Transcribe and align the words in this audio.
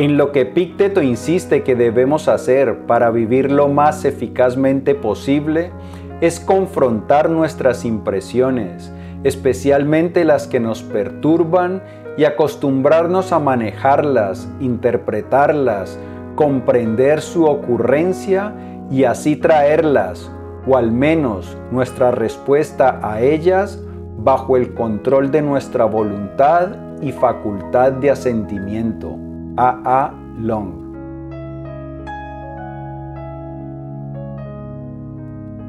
En 0.00 0.16
lo 0.16 0.32
que 0.32 0.40
Epicteto 0.40 1.02
insiste 1.02 1.62
que 1.62 1.76
debemos 1.76 2.26
hacer 2.26 2.86
para 2.86 3.10
vivir 3.10 3.52
lo 3.52 3.68
más 3.68 4.06
eficazmente 4.06 4.94
posible 4.94 5.72
es 6.22 6.40
confrontar 6.40 7.28
nuestras 7.28 7.84
impresiones, 7.84 8.90
especialmente 9.24 10.24
las 10.24 10.46
que 10.46 10.58
nos 10.58 10.82
perturban, 10.82 11.82
y 12.16 12.24
acostumbrarnos 12.24 13.30
a 13.32 13.40
manejarlas, 13.40 14.48
interpretarlas, 14.58 15.98
comprender 16.34 17.20
su 17.20 17.44
ocurrencia 17.44 18.54
y 18.90 19.04
así 19.04 19.36
traerlas, 19.36 20.32
o 20.66 20.78
al 20.78 20.92
menos 20.92 21.58
nuestra 21.70 22.10
respuesta 22.10 23.00
a 23.02 23.20
ellas, 23.20 23.78
bajo 24.16 24.56
el 24.56 24.72
control 24.72 25.30
de 25.30 25.42
nuestra 25.42 25.84
voluntad 25.84 26.70
y 27.02 27.12
facultad 27.12 27.92
de 27.92 28.10
asentimiento. 28.12 29.29
A. 29.56 29.80
A. 29.84 30.14
Long. 30.38 30.90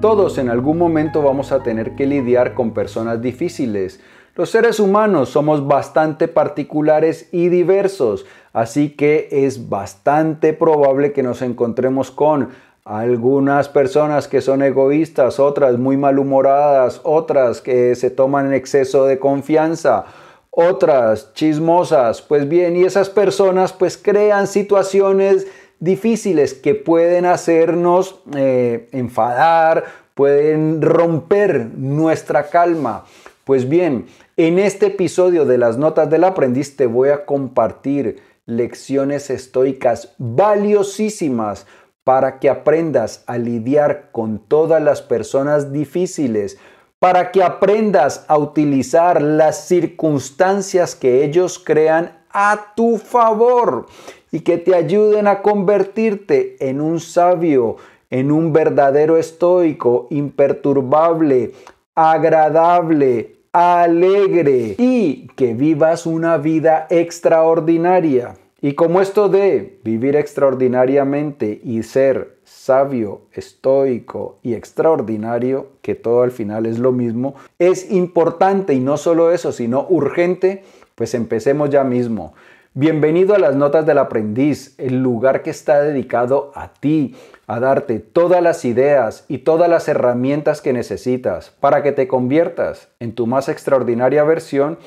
Todos 0.02 0.38
en 0.38 0.50
algún 0.50 0.78
momento 0.78 1.22
vamos 1.22 1.52
a 1.52 1.62
tener 1.62 1.96
que 1.96 2.08
lidiar 2.08 2.54
con 2.54 2.72
personas 2.72 3.22
difíciles. 3.22 4.00
Los 4.36 4.50
seres 4.50 4.80
humanos 4.80 5.30
somos 5.30 5.68
bastante 5.68 6.28
particulares 6.28 7.30
y 7.32 7.50
diversos, 7.50 8.26
así 8.54 8.90
que 8.90 9.28
es 9.32 9.70
bastante 9.70 10.54
probable 10.54 11.12
que 11.12 11.22
nos 11.22 11.42
encontremos 11.42 12.10
con 12.10 12.50
algunas 12.84 13.70
personas 13.70 14.28
que 14.28 14.42
son 14.42 14.64
egoístas, 14.64 15.40
otras 15.40 15.78
muy 15.78 15.98
malhumoradas, 15.98 17.02
otras 17.04 17.62
que 17.62 17.94
se 17.96 18.10
toman 18.10 18.48
en 18.48 18.54
exceso 18.54 19.06
de 19.06 19.20
confianza, 19.20 20.06
otras 20.52 21.34
chismosas. 21.34 22.22
Pues 22.22 22.48
bien, 22.48 22.76
y 22.76 22.84
esas 22.84 23.10
personas 23.10 23.74
pues 23.74 23.98
crean 23.98 24.48
situaciones 24.48 25.48
difíciles 25.80 26.54
que 26.54 26.76
pueden 26.76 27.26
hacernos 27.26 28.20
eh, 28.36 28.88
enfadar, 28.92 29.86
pueden 30.14 30.82
romper 30.82 31.72
nuestra 31.76 32.50
calma. 32.50 33.06
Pues 33.46 33.68
bien, 33.68 34.06
en 34.38 34.60
este 34.60 34.88
episodio 34.88 35.46
de 35.46 35.58
las 35.58 35.78
notas 35.78 36.10
del 36.10 36.24
aprendiz 36.24 36.76
te 36.76 36.86
voy 36.86 37.10
a 37.10 37.26
compartir 37.26 38.22
lecciones 38.46 39.30
estoicas 39.30 40.14
valiosísimas 40.18 41.66
para 42.04 42.40
que 42.40 42.50
aprendas 42.50 43.24
a 43.28 43.38
lidiar 43.38 44.10
con 44.12 44.40
todas 44.40 44.82
las 44.82 45.02
personas 45.02 45.72
difíciles, 45.72 46.58
para 47.02 47.32
que 47.32 47.42
aprendas 47.42 48.26
a 48.28 48.38
utilizar 48.38 49.24
las 49.24 49.66
circunstancias 49.68 50.94
que 50.94 51.24
ellos 51.24 51.58
crean 51.58 52.12
a 52.30 52.74
tu 52.76 53.00
favor 53.00 53.88
y 54.32 54.42
que 54.42 54.60
te 54.60 54.76
ayuden 54.76 55.26
a 55.26 55.42
convertirte 55.42 56.58
en 56.60 56.80
un 56.80 57.00
sabio, 57.00 57.78
en 58.12 58.32
un 58.32 58.54
verdadero 58.54 59.18
estoico, 59.18 60.06
imperturbable, 60.12 61.54
agradable, 61.96 63.36
alegre 63.52 64.76
y 64.78 65.28
que 65.36 65.56
vivas 65.56 66.06
una 66.06 66.38
vida 66.38 66.86
extraordinaria. 66.92 68.36
Y 68.62 68.74
como 68.76 69.02
esto 69.02 69.28
de 69.28 69.80
vivir 69.84 70.16
extraordinariamente 70.16 71.62
y 71.64 71.82
ser 71.82 72.38
sabio, 72.62 73.22
estoico 73.34 74.38
y 74.44 74.54
extraordinario, 74.54 75.70
que 75.82 75.96
todo 75.96 76.22
al 76.22 76.30
final 76.30 76.68
es 76.68 76.78
lo 76.78 76.92
mismo, 76.92 77.34
es 77.58 77.90
importante 77.90 78.76
y 78.76 78.80
no 78.80 78.98
solo 78.98 79.32
eso, 79.32 79.52
sino 79.52 79.88
urgente, 79.90 80.64
pues 80.94 81.16
empecemos 81.16 81.72
ya 81.72 81.84
mismo. 81.84 82.36
Bienvenido 82.76 83.34
a 83.34 83.40
las 83.40 83.56
Notas 83.56 83.88
del 83.88 83.98
Aprendiz, 83.98 84.76
el 84.78 85.02
lugar 85.02 85.42
que 85.42 85.50
está 85.50 85.82
dedicado 85.82 86.52
a 86.54 86.72
ti, 86.72 87.16
a 87.48 87.60
darte 87.60 87.98
todas 87.98 88.44
las 88.44 88.64
ideas 88.64 89.26
y 89.28 89.40
todas 89.40 89.68
las 89.68 89.88
herramientas 89.88 90.62
que 90.62 90.72
necesitas 90.72 91.50
para 91.50 91.82
que 91.82 91.94
te 91.94 92.08
conviertas 92.08 92.90
en 93.00 93.16
tu 93.16 93.26
más 93.26 93.50
extraordinaria 93.50 94.24
versión 94.24 94.78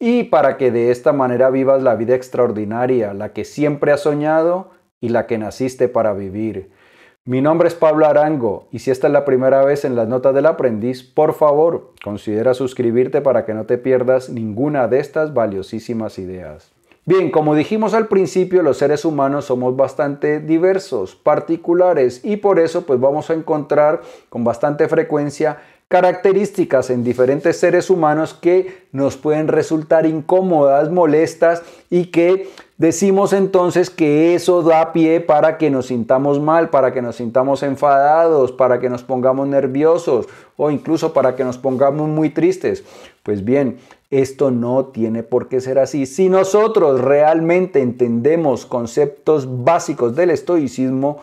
y 0.00 0.24
para 0.24 0.56
que 0.56 0.72
de 0.72 0.90
esta 0.90 1.12
manera 1.12 1.48
vivas 1.50 1.80
la 1.80 1.94
vida 1.94 2.16
extraordinaria, 2.16 3.14
la 3.14 3.32
que 3.32 3.44
siempre 3.44 3.92
has 3.92 4.00
soñado 4.00 4.72
y 5.00 5.10
la 5.10 5.28
que 5.28 5.38
naciste 5.38 5.86
para 5.86 6.12
vivir. 6.12 6.79
Mi 7.26 7.42
nombre 7.42 7.68
es 7.68 7.74
Pablo 7.74 8.06
Arango 8.06 8.66
y 8.72 8.78
si 8.78 8.90
esta 8.90 9.08
es 9.08 9.12
la 9.12 9.26
primera 9.26 9.62
vez 9.62 9.84
en 9.84 9.94
las 9.94 10.08
notas 10.08 10.34
del 10.34 10.46
aprendiz, 10.46 11.02
por 11.02 11.34
favor, 11.34 11.92
considera 12.02 12.54
suscribirte 12.54 13.20
para 13.20 13.44
que 13.44 13.52
no 13.52 13.66
te 13.66 13.76
pierdas 13.76 14.30
ninguna 14.30 14.88
de 14.88 15.00
estas 15.00 15.34
valiosísimas 15.34 16.18
ideas. 16.18 16.72
Bien, 17.04 17.30
como 17.30 17.54
dijimos 17.54 17.92
al 17.92 18.08
principio, 18.08 18.62
los 18.62 18.78
seres 18.78 19.04
humanos 19.04 19.44
somos 19.44 19.76
bastante 19.76 20.40
diversos, 20.40 21.14
particulares 21.14 22.24
y 22.24 22.38
por 22.38 22.58
eso 22.58 22.86
pues 22.86 22.98
vamos 22.98 23.28
a 23.28 23.34
encontrar 23.34 24.00
con 24.30 24.42
bastante 24.42 24.88
frecuencia 24.88 25.58
características 25.90 26.88
en 26.90 27.02
diferentes 27.02 27.56
seres 27.58 27.90
humanos 27.90 28.32
que 28.32 28.86
nos 28.92 29.16
pueden 29.16 29.48
resultar 29.48 30.06
incómodas, 30.06 30.88
molestas 30.88 31.64
y 31.90 32.06
que 32.06 32.48
decimos 32.78 33.32
entonces 33.32 33.90
que 33.90 34.36
eso 34.36 34.62
da 34.62 34.92
pie 34.92 35.20
para 35.20 35.58
que 35.58 35.68
nos 35.68 35.86
sintamos 35.86 36.38
mal, 36.38 36.70
para 36.70 36.92
que 36.92 37.02
nos 37.02 37.16
sintamos 37.16 37.64
enfadados, 37.64 38.52
para 38.52 38.78
que 38.78 38.88
nos 38.88 39.02
pongamos 39.02 39.48
nerviosos 39.48 40.28
o 40.56 40.70
incluso 40.70 41.12
para 41.12 41.34
que 41.34 41.42
nos 41.42 41.58
pongamos 41.58 42.08
muy 42.08 42.30
tristes. 42.30 42.84
Pues 43.24 43.44
bien, 43.44 43.78
esto 44.10 44.52
no 44.52 44.84
tiene 44.86 45.24
por 45.24 45.48
qué 45.48 45.60
ser 45.60 45.80
así. 45.80 46.06
Si 46.06 46.28
nosotros 46.28 47.00
realmente 47.00 47.80
entendemos 47.80 48.64
conceptos 48.64 49.64
básicos 49.64 50.14
del 50.14 50.30
estoicismo 50.30 51.18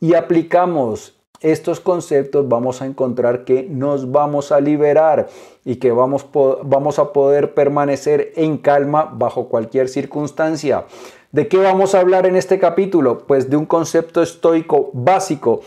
y 0.00 0.14
aplicamos 0.14 1.17
estos 1.40 1.80
conceptos 1.80 2.48
vamos 2.48 2.82
a 2.82 2.86
encontrar 2.86 3.44
que 3.44 3.62
nos 3.62 4.10
vamos 4.10 4.50
a 4.52 4.60
liberar 4.60 5.28
y 5.64 5.76
que 5.76 5.92
vamos, 5.92 6.26
vamos 6.64 6.98
a 6.98 7.12
poder 7.12 7.54
permanecer 7.54 8.32
en 8.36 8.58
calma 8.58 9.04
bajo 9.04 9.48
cualquier 9.48 9.88
circunstancia. 9.88 10.84
¿De 11.30 11.46
qué 11.46 11.58
vamos 11.58 11.94
a 11.94 12.00
hablar 12.00 12.26
en 12.26 12.36
este 12.36 12.58
capítulo? 12.58 13.18
Pues 13.26 13.50
de 13.50 13.56
un 13.56 13.66
concepto 13.66 14.22
estoico 14.22 14.90
básico 14.94 15.60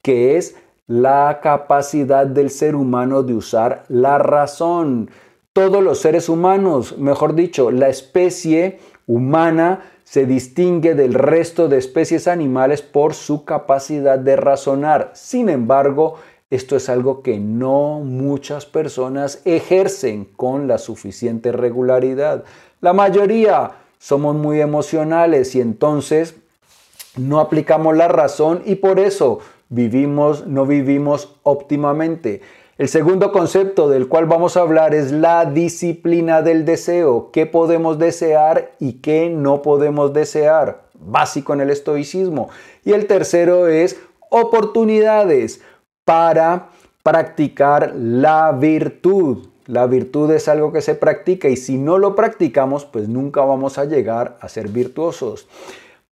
que 0.00 0.36
es 0.36 0.56
la 0.86 1.40
capacidad 1.42 2.26
del 2.26 2.50
ser 2.50 2.74
humano 2.74 3.22
de 3.22 3.34
usar 3.34 3.84
la 3.88 4.18
razón. 4.18 5.10
Todos 5.52 5.82
los 5.82 5.98
seres 6.00 6.28
humanos, 6.28 6.98
mejor 6.98 7.34
dicho, 7.34 7.70
la 7.70 7.88
especie 7.88 8.80
humana 9.06 9.82
se 10.12 10.26
distingue 10.26 10.94
del 10.94 11.14
resto 11.14 11.68
de 11.68 11.78
especies 11.78 12.28
animales 12.28 12.82
por 12.82 13.14
su 13.14 13.46
capacidad 13.46 14.18
de 14.18 14.36
razonar. 14.36 15.12
Sin 15.14 15.48
embargo, 15.48 16.16
esto 16.50 16.76
es 16.76 16.90
algo 16.90 17.22
que 17.22 17.38
no 17.38 18.00
muchas 18.00 18.66
personas 18.66 19.40
ejercen 19.46 20.26
con 20.26 20.68
la 20.68 20.76
suficiente 20.76 21.50
regularidad. 21.50 22.44
La 22.82 22.92
mayoría 22.92 23.70
somos 23.98 24.36
muy 24.36 24.60
emocionales 24.60 25.54
y 25.54 25.62
entonces 25.62 26.34
no 27.16 27.40
aplicamos 27.40 27.96
la 27.96 28.08
razón 28.08 28.60
y 28.66 28.74
por 28.74 29.00
eso 29.00 29.38
vivimos, 29.70 30.46
no 30.46 30.66
vivimos 30.66 31.36
óptimamente. 31.42 32.42
El 32.78 32.88
segundo 32.88 33.32
concepto 33.32 33.90
del 33.90 34.08
cual 34.08 34.24
vamos 34.24 34.56
a 34.56 34.62
hablar 34.62 34.94
es 34.94 35.12
la 35.12 35.44
disciplina 35.44 36.40
del 36.40 36.64
deseo. 36.64 37.30
¿Qué 37.30 37.44
podemos 37.44 37.98
desear 37.98 38.72
y 38.78 38.94
qué 38.94 39.28
no 39.28 39.60
podemos 39.60 40.14
desear? 40.14 40.84
Básico 40.98 41.52
en 41.52 41.60
el 41.60 41.68
estoicismo. 41.68 42.48
Y 42.82 42.92
el 42.92 43.06
tercero 43.06 43.68
es 43.68 44.00
oportunidades 44.30 45.60
para 46.06 46.70
practicar 47.02 47.92
la 47.94 48.52
virtud. 48.52 49.48
La 49.66 49.86
virtud 49.86 50.30
es 50.32 50.48
algo 50.48 50.72
que 50.72 50.80
se 50.80 50.94
practica 50.94 51.50
y 51.50 51.58
si 51.58 51.76
no 51.76 51.98
lo 51.98 52.16
practicamos, 52.16 52.86
pues 52.86 53.06
nunca 53.06 53.42
vamos 53.42 53.76
a 53.76 53.84
llegar 53.84 54.38
a 54.40 54.48
ser 54.48 54.68
virtuosos. 54.68 55.46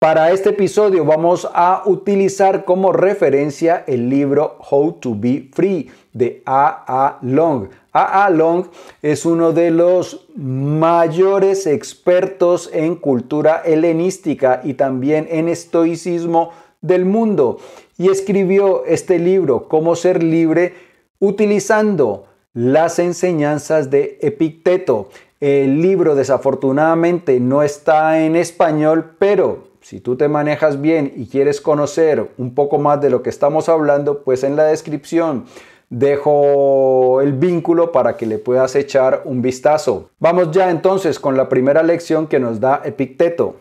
Para 0.01 0.33
este 0.33 0.49
episodio 0.49 1.05
vamos 1.05 1.47
a 1.53 1.83
utilizar 1.85 2.65
como 2.65 2.91
referencia 2.91 3.85
el 3.87 4.09
libro 4.09 4.57
How 4.71 4.93
to 4.93 5.15
Be 5.15 5.51
Free 5.53 5.91
de 6.15 6.43
A. 6.47 6.85
A. 6.89 7.19
Long. 7.21 7.69
A. 7.93 8.25
A. 8.25 8.31
Long 8.31 8.65
es 9.03 9.27
uno 9.27 9.53
de 9.53 9.71
los 9.71 10.27
mayores 10.37 11.67
expertos 11.67 12.71
en 12.73 12.97
cultura 12.97 13.61
helenística 13.63 14.63
y 14.65 14.73
también 14.73 15.29
en 15.31 15.51
estoicismo 15.51 16.53
del 16.81 17.05
mundo 17.05 17.59
y 17.99 18.09
escribió 18.09 18.87
este 18.87 19.19
libro, 19.19 19.69
Cómo 19.69 19.97
ser 19.97 20.23
libre, 20.23 20.77
utilizando 21.19 22.25
las 22.55 22.99
enseñanzas 22.99 23.91
de 23.91 24.17
Epicteto. 24.23 25.11
El 25.41 25.83
libro 25.83 26.15
desafortunadamente 26.15 27.39
no 27.39 27.63
está 27.63 28.25
en 28.25 28.35
español, 28.35 29.17
pero 29.19 29.69
si 29.91 29.99
tú 29.99 30.15
te 30.15 30.29
manejas 30.29 30.81
bien 30.81 31.13
y 31.17 31.27
quieres 31.27 31.61
conocer 31.61 32.31
un 32.39 32.55
poco 32.55 32.79
más 32.79 33.01
de 33.01 33.11
lo 33.11 33.25
que 33.25 33.29
estamos 33.29 33.69
hablando, 33.69 34.23
pues 34.23 34.45
en 34.45 34.55
la 34.55 34.63
descripción 34.63 35.47
dejo 35.89 37.21
el 37.21 37.33
vínculo 37.33 37.91
para 37.91 38.17
que 38.17 38.25
le 38.25 38.39
puedas 38.39 38.77
echar 38.77 39.23
un 39.25 39.43
vistazo. 39.43 40.11
Vamos 40.21 40.53
ya 40.53 40.71
entonces 40.71 41.19
con 41.19 41.37
la 41.37 41.49
primera 41.49 41.83
lección 41.83 42.29
que 42.29 42.39
nos 42.39 42.61
da 42.61 42.83
Epicteto. 42.85 43.57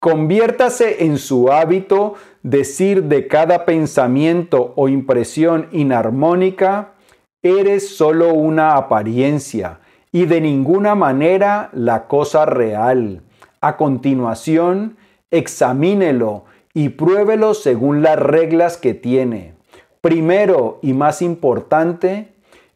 Conviértase 0.00 1.04
en 1.04 1.18
su 1.18 1.52
hábito 1.52 2.14
decir 2.42 3.02
de 3.02 3.28
cada 3.28 3.66
pensamiento 3.66 4.72
o 4.74 4.88
impresión 4.88 5.68
inarmónica, 5.70 6.94
eres 7.42 7.94
solo 7.94 8.32
una 8.32 8.76
apariencia 8.76 9.80
y 10.12 10.24
de 10.24 10.40
ninguna 10.40 10.94
manera 10.94 11.68
la 11.74 12.06
cosa 12.08 12.46
real. 12.46 13.20
A 13.60 13.76
continuación, 13.76 14.96
examínelo 15.32 16.44
y 16.72 16.90
pruébelo 16.90 17.54
según 17.54 18.02
las 18.02 18.18
reglas 18.18 18.76
que 18.76 18.94
tiene. 18.94 19.54
Primero 20.00 20.78
y 20.82 20.92
más 20.92 21.22
importante, 21.22 22.28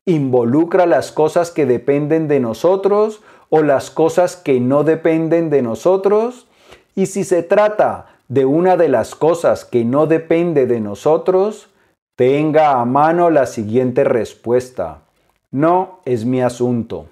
involucra 0.05 0.87
las 0.87 1.13
cosas 1.13 1.51
que 1.51 1.67
dependen 1.67 2.29
de 2.29 2.41
nosotros 2.41 3.23
o 3.49 3.63
las 3.63 3.91
cosas 3.91 4.37
que 4.37 4.61
no 4.61 4.83
dependen 4.83 5.51
de 5.51 5.63
nosotros. 5.63 6.49
Y 6.95 7.07
si 7.07 7.25
se 7.25 7.43
trata 7.43 8.07
de 8.29 8.45
una 8.45 8.77
de 8.77 8.89
las 8.89 9.15
cosas 9.15 9.65
que 9.65 9.85
no 9.85 10.07
depende 10.07 10.67
de 10.67 10.81
nosotros, 10.81 11.69
tenga 12.17 12.81
a 12.81 12.85
mano 12.85 13.31
la 13.31 13.47
siguiente 13.47 14.05
respuesta. 14.05 15.03
No 15.51 16.01
es 16.05 16.25
mi 16.25 16.43
asunto. 16.43 17.07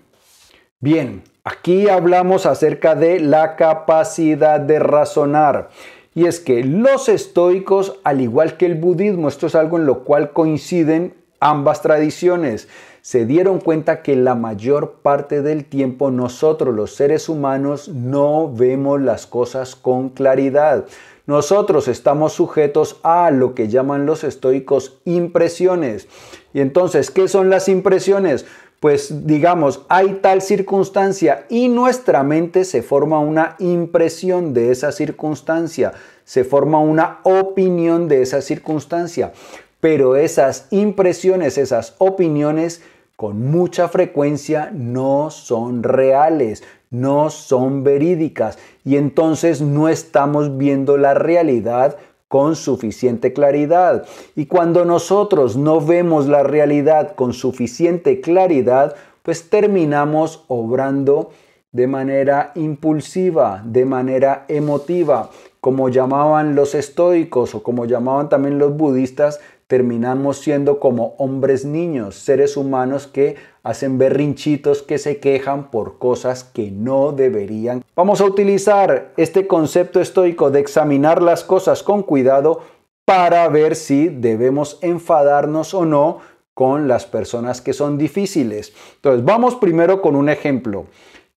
Bien, 0.80 1.22
aquí 1.44 1.88
hablamos 1.88 2.46
acerca 2.46 2.94
de 2.94 3.20
la 3.20 3.56
capacidad 3.56 4.58
de 4.58 4.78
razonar. 4.78 5.68
Y 6.14 6.26
es 6.26 6.40
que 6.40 6.64
los 6.64 7.08
estoicos, 7.08 8.00
al 8.02 8.20
igual 8.20 8.56
que 8.56 8.66
el 8.66 8.76
budismo, 8.76 9.28
esto 9.28 9.46
es 9.46 9.54
algo 9.54 9.76
en 9.76 9.84
lo 9.84 10.04
cual 10.04 10.32
coinciden 10.32 11.14
ambas 11.40 11.82
tradiciones, 11.82 12.68
se 13.02 13.26
dieron 13.26 13.60
cuenta 13.60 14.00
que 14.00 14.16
la 14.16 14.34
mayor 14.34 15.00
parte 15.02 15.42
del 15.42 15.66
tiempo 15.66 16.10
nosotros 16.10 16.74
los 16.74 16.94
seres 16.94 17.28
humanos 17.28 17.88
no 17.88 18.50
vemos 18.50 19.02
las 19.02 19.26
cosas 19.26 19.76
con 19.76 20.08
claridad. 20.08 20.86
Nosotros 21.26 21.88
estamos 21.88 22.32
sujetos 22.32 23.00
a 23.02 23.30
lo 23.30 23.54
que 23.54 23.68
llaman 23.68 24.06
los 24.06 24.24
estoicos 24.24 24.98
impresiones. 25.04 26.06
Y 26.54 26.60
entonces, 26.60 27.10
¿qué 27.10 27.28
son 27.28 27.50
las 27.50 27.68
impresiones? 27.68 28.46
Pues 28.84 29.26
digamos, 29.26 29.80
hay 29.88 30.18
tal 30.20 30.42
circunstancia 30.42 31.46
y 31.48 31.68
nuestra 31.68 32.22
mente 32.22 32.66
se 32.66 32.82
forma 32.82 33.18
una 33.18 33.56
impresión 33.58 34.52
de 34.52 34.72
esa 34.72 34.92
circunstancia, 34.92 35.94
se 36.24 36.44
forma 36.44 36.80
una 36.80 37.20
opinión 37.22 38.08
de 38.08 38.20
esa 38.20 38.42
circunstancia. 38.42 39.32
Pero 39.80 40.16
esas 40.16 40.66
impresiones, 40.70 41.56
esas 41.56 41.94
opiniones 41.96 42.82
con 43.16 43.50
mucha 43.50 43.88
frecuencia 43.88 44.70
no 44.70 45.30
son 45.30 45.82
reales, 45.82 46.62
no 46.90 47.30
son 47.30 47.84
verídicas 47.84 48.58
y 48.84 48.96
entonces 48.98 49.62
no 49.62 49.88
estamos 49.88 50.58
viendo 50.58 50.98
la 50.98 51.14
realidad 51.14 51.96
con 52.34 52.56
suficiente 52.56 53.32
claridad. 53.32 54.06
Y 54.34 54.46
cuando 54.46 54.84
nosotros 54.84 55.56
no 55.56 55.80
vemos 55.80 56.26
la 56.26 56.42
realidad 56.42 57.14
con 57.14 57.32
suficiente 57.32 58.20
claridad, 58.20 58.96
pues 59.22 59.50
terminamos 59.50 60.44
obrando 60.48 61.30
de 61.70 61.86
manera 61.86 62.50
impulsiva, 62.56 63.62
de 63.64 63.84
manera 63.84 64.46
emotiva, 64.48 65.30
como 65.60 65.90
llamaban 65.90 66.56
los 66.56 66.74
estoicos 66.74 67.54
o 67.54 67.62
como 67.62 67.84
llamaban 67.84 68.28
también 68.28 68.58
los 68.58 68.76
budistas, 68.76 69.38
terminamos 69.68 70.38
siendo 70.38 70.80
como 70.80 71.14
hombres 71.18 71.64
niños, 71.64 72.16
seres 72.16 72.56
humanos 72.56 73.06
que 73.06 73.36
hacen 73.64 73.98
berrinchitos, 73.98 74.82
que 74.82 74.98
se 74.98 75.18
quejan 75.18 75.70
por 75.70 75.98
cosas 75.98 76.44
que 76.44 76.70
no 76.70 77.12
deberían. 77.12 77.82
Vamos 77.96 78.20
a 78.20 78.26
utilizar 78.26 79.12
este 79.16 79.46
concepto 79.46 80.00
estoico 80.00 80.50
de 80.50 80.60
examinar 80.60 81.22
las 81.22 81.42
cosas 81.42 81.82
con 81.82 82.02
cuidado 82.02 82.60
para 83.04 83.48
ver 83.48 83.74
si 83.74 84.08
debemos 84.08 84.78
enfadarnos 84.82 85.74
o 85.74 85.84
no 85.84 86.20
con 86.52 86.86
las 86.86 87.06
personas 87.06 87.60
que 87.60 87.72
son 87.72 87.98
difíciles. 87.98 88.72
Entonces, 88.96 89.24
vamos 89.24 89.56
primero 89.56 90.00
con 90.00 90.14
un 90.14 90.28
ejemplo. 90.28 90.86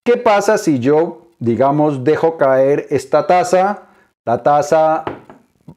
¿Qué 0.04 0.16
pasa 0.16 0.58
si 0.58 0.78
yo, 0.78 1.22
digamos, 1.38 2.04
dejo 2.04 2.36
caer 2.36 2.86
esta 2.90 3.26
taza? 3.26 3.88
La 4.24 4.42
taza 4.42 5.04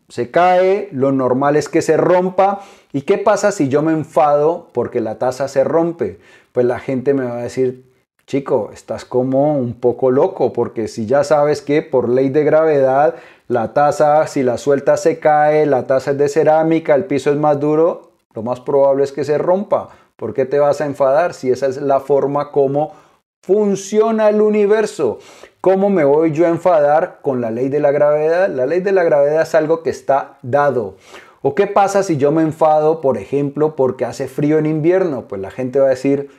se 0.09 0.31
cae, 0.31 0.89
lo 0.91 1.11
normal 1.11 1.55
es 1.55 1.69
que 1.69 1.81
se 1.81 1.97
rompa. 1.97 2.61
¿Y 2.93 3.01
qué 3.01 3.17
pasa 3.17 3.51
si 3.51 3.69
yo 3.69 3.81
me 3.81 3.91
enfado 3.91 4.67
porque 4.73 5.01
la 5.01 5.17
taza 5.17 5.47
se 5.47 5.63
rompe? 5.63 6.19
Pues 6.51 6.65
la 6.65 6.79
gente 6.79 7.13
me 7.13 7.25
va 7.25 7.37
a 7.37 7.43
decir, 7.43 7.85
chico, 8.27 8.71
estás 8.73 9.05
como 9.05 9.57
un 9.57 9.73
poco 9.73 10.11
loco, 10.11 10.53
porque 10.53 10.87
si 10.87 11.05
ya 11.05 11.23
sabes 11.23 11.61
que 11.61 11.81
por 11.81 12.09
ley 12.09 12.29
de 12.29 12.43
gravedad 12.43 13.15
la 13.47 13.73
taza, 13.73 14.27
si 14.27 14.43
la 14.43 14.57
suelta 14.57 14.95
se 14.97 15.19
cae, 15.19 15.65
la 15.65 15.85
taza 15.87 16.11
es 16.11 16.17
de 16.17 16.29
cerámica, 16.29 16.95
el 16.95 17.05
piso 17.05 17.31
es 17.31 17.37
más 17.37 17.59
duro, 17.59 18.11
lo 18.33 18.43
más 18.43 18.61
probable 18.61 19.03
es 19.03 19.11
que 19.11 19.25
se 19.25 19.37
rompa. 19.37 19.89
¿Por 20.15 20.33
qué 20.33 20.45
te 20.45 20.59
vas 20.59 20.81
a 20.81 20.85
enfadar 20.85 21.33
si 21.33 21.49
esa 21.49 21.67
es 21.67 21.77
la 21.77 21.99
forma 21.99 22.51
como 22.51 22.93
funciona 23.41 24.29
el 24.29 24.39
universo? 24.41 25.19
¿Cómo 25.61 25.89
me 25.89 26.03
voy 26.03 26.31
yo 26.31 26.45
a 26.45 26.49
enfadar 26.49 27.19
con 27.21 27.41
la 27.41 27.51
ley 27.51 27.69
de 27.69 27.79
la 27.79 27.91
gravedad? 27.91 28.49
La 28.49 28.65
ley 28.65 28.81
de 28.81 28.91
la 28.91 29.03
gravedad 29.03 29.41
es 29.41 29.55
algo 29.55 29.81
que 29.83 29.89
está 29.89 30.37
dado. 30.43 30.95
¿O 31.41 31.55
qué 31.55 31.65
pasa 31.65 32.03
si 32.03 32.17
yo 32.17 32.31
me 32.31 32.43
enfado, 32.43 33.01
por 33.01 33.17
ejemplo, 33.17 33.75
porque 33.75 34.05
hace 34.05 34.27
frío 34.27 34.59
en 34.59 34.67
invierno? 34.67 35.27
Pues 35.27 35.41
la 35.41 35.49
gente 35.49 35.79
va 35.79 35.87
a 35.87 35.89
decir, 35.89 36.29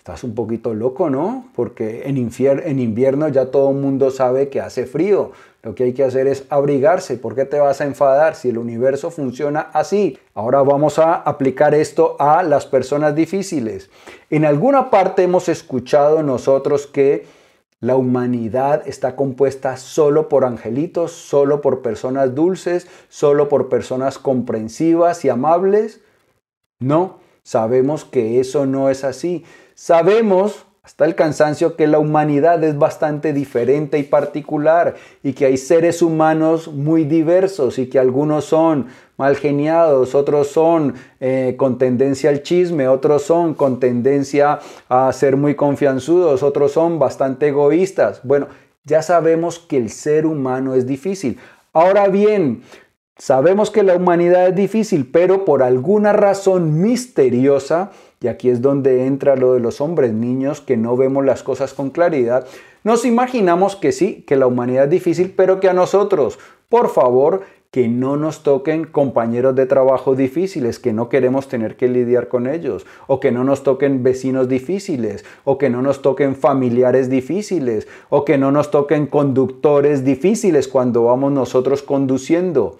estás 0.00 0.24
un 0.24 0.34
poquito 0.34 0.72
loco, 0.72 1.10
¿no? 1.10 1.50
Porque 1.54 2.04
en, 2.06 2.16
invierno 2.16 3.28
ya 3.28 3.50
todo 3.50 3.68
el 3.68 3.76
mundo 3.76 4.10
sabe 4.10 4.48
que 4.48 4.58
hace 4.58 4.86
frío. 4.86 5.32
Lo 5.62 5.74
que 5.74 5.84
hay 5.84 5.92
que 5.92 6.02
hacer 6.02 6.26
es 6.26 6.46
abrigarse. 6.48 7.18
¿Por 7.18 7.34
qué 7.34 7.44
te 7.44 7.60
vas 7.60 7.82
a 7.82 7.84
enfadar 7.84 8.34
si 8.34 8.48
el 8.48 8.56
universo 8.56 9.10
funciona 9.10 9.60
así? 9.74 10.18
Ahora 10.32 10.62
vamos 10.62 10.98
a 10.98 11.16
aplicar 11.16 11.74
esto 11.74 12.16
a 12.18 12.42
las 12.42 12.64
personas 12.64 13.14
difíciles. 13.14 13.90
En 14.30 14.46
alguna 14.46 14.88
parte 14.88 15.22
hemos 15.22 15.50
escuchado 15.50 16.22
nosotros 16.22 16.86
que 16.86 17.26
la 17.80 17.96
humanidad 17.96 18.88
está 18.88 19.16
compuesta 19.16 19.76
solo 19.76 20.30
por 20.30 20.46
angelitos, 20.46 21.12
solo 21.12 21.60
por 21.60 21.82
personas 21.82 22.34
dulces, 22.34 22.86
solo 23.10 23.50
por 23.50 23.68
personas 23.68 24.18
comprensivas 24.18 25.26
y 25.26 25.28
amables. 25.28 26.00
No, 26.78 27.18
sabemos 27.42 28.04
que 28.04 28.40
eso 28.40 28.66
no 28.66 28.90
es 28.90 29.04
así. 29.04 29.44
Sabemos 29.74 30.66
hasta 30.82 31.04
el 31.04 31.14
cansancio 31.14 31.76
que 31.76 31.86
la 31.86 31.98
humanidad 31.98 32.64
es 32.64 32.76
bastante 32.76 33.32
diferente 33.32 33.98
y 33.98 34.02
particular 34.02 34.96
y 35.22 35.34
que 35.34 35.46
hay 35.46 35.56
seres 35.56 36.02
humanos 36.02 36.68
muy 36.68 37.04
diversos 37.04 37.78
y 37.78 37.86
que 37.88 37.98
algunos 37.98 38.46
son 38.46 38.86
mal 39.16 39.36
geniados, 39.36 40.14
otros 40.14 40.48
son 40.48 40.94
eh, 41.20 41.54
con 41.58 41.78
tendencia 41.78 42.30
al 42.30 42.42
chisme, 42.42 42.88
otros 42.88 43.22
son 43.22 43.54
con 43.54 43.78
tendencia 43.78 44.58
a 44.88 45.12
ser 45.12 45.36
muy 45.36 45.54
confianzudos, 45.54 46.42
otros 46.42 46.72
son 46.72 46.98
bastante 46.98 47.48
egoístas. 47.48 48.20
Bueno, 48.24 48.48
ya 48.84 49.02
sabemos 49.02 49.58
que 49.58 49.76
el 49.76 49.90
ser 49.90 50.24
humano 50.26 50.74
es 50.74 50.86
difícil. 50.86 51.38
Ahora 51.72 52.08
bien, 52.08 52.62
sabemos 53.20 53.70
que 53.70 53.82
la 53.82 53.96
humanidad 53.96 54.48
es 54.48 54.56
difícil, 54.56 55.08
pero 55.10 55.44
por 55.44 55.62
alguna 55.62 56.12
razón 56.12 56.80
misteriosa, 56.80 57.90
y 58.20 58.28
aquí 58.28 58.48
es 58.48 58.62
donde 58.62 59.06
entra 59.06 59.36
lo 59.36 59.52
de 59.52 59.60
los 59.60 59.80
hombres 59.80 60.12
niños, 60.12 60.60
que 60.60 60.76
no 60.76 60.96
vemos 60.96 61.24
las 61.24 61.42
cosas 61.42 61.74
con 61.74 61.90
claridad, 61.90 62.46
nos 62.82 63.04
imaginamos 63.04 63.76
que 63.76 63.92
sí, 63.92 64.24
que 64.26 64.36
la 64.36 64.46
humanidad 64.46 64.84
es 64.84 64.90
difícil, 64.90 65.34
pero 65.36 65.60
que 65.60 65.68
a 65.68 65.74
nosotros, 65.74 66.38
por 66.70 66.88
favor, 66.88 67.42
que 67.70 67.88
no 67.88 68.16
nos 68.16 68.42
toquen 68.42 68.84
compañeros 68.84 69.54
de 69.54 69.66
trabajo 69.66 70.16
difíciles, 70.16 70.78
que 70.78 70.92
no 70.92 71.08
queremos 71.08 71.46
tener 71.46 71.76
que 71.76 71.88
lidiar 71.88 72.28
con 72.28 72.48
ellos, 72.48 72.84
o 73.06 73.20
que 73.20 73.30
no 73.30 73.44
nos 73.44 73.62
toquen 73.62 74.02
vecinos 74.02 74.48
difíciles, 74.48 75.24
o 75.44 75.56
que 75.56 75.70
no 75.70 75.82
nos 75.82 76.02
toquen 76.02 76.34
familiares 76.34 77.10
difíciles, 77.10 77.86
o 78.08 78.24
que 78.24 78.38
no 78.38 78.50
nos 78.50 78.70
toquen 78.70 79.06
conductores 79.06 80.04
difíciles 80.04 80.66
cuando 80.66 81.04
vamos 81.04 81.32
nosotros 81.32 81.82
conduciendo. 81.82 82.78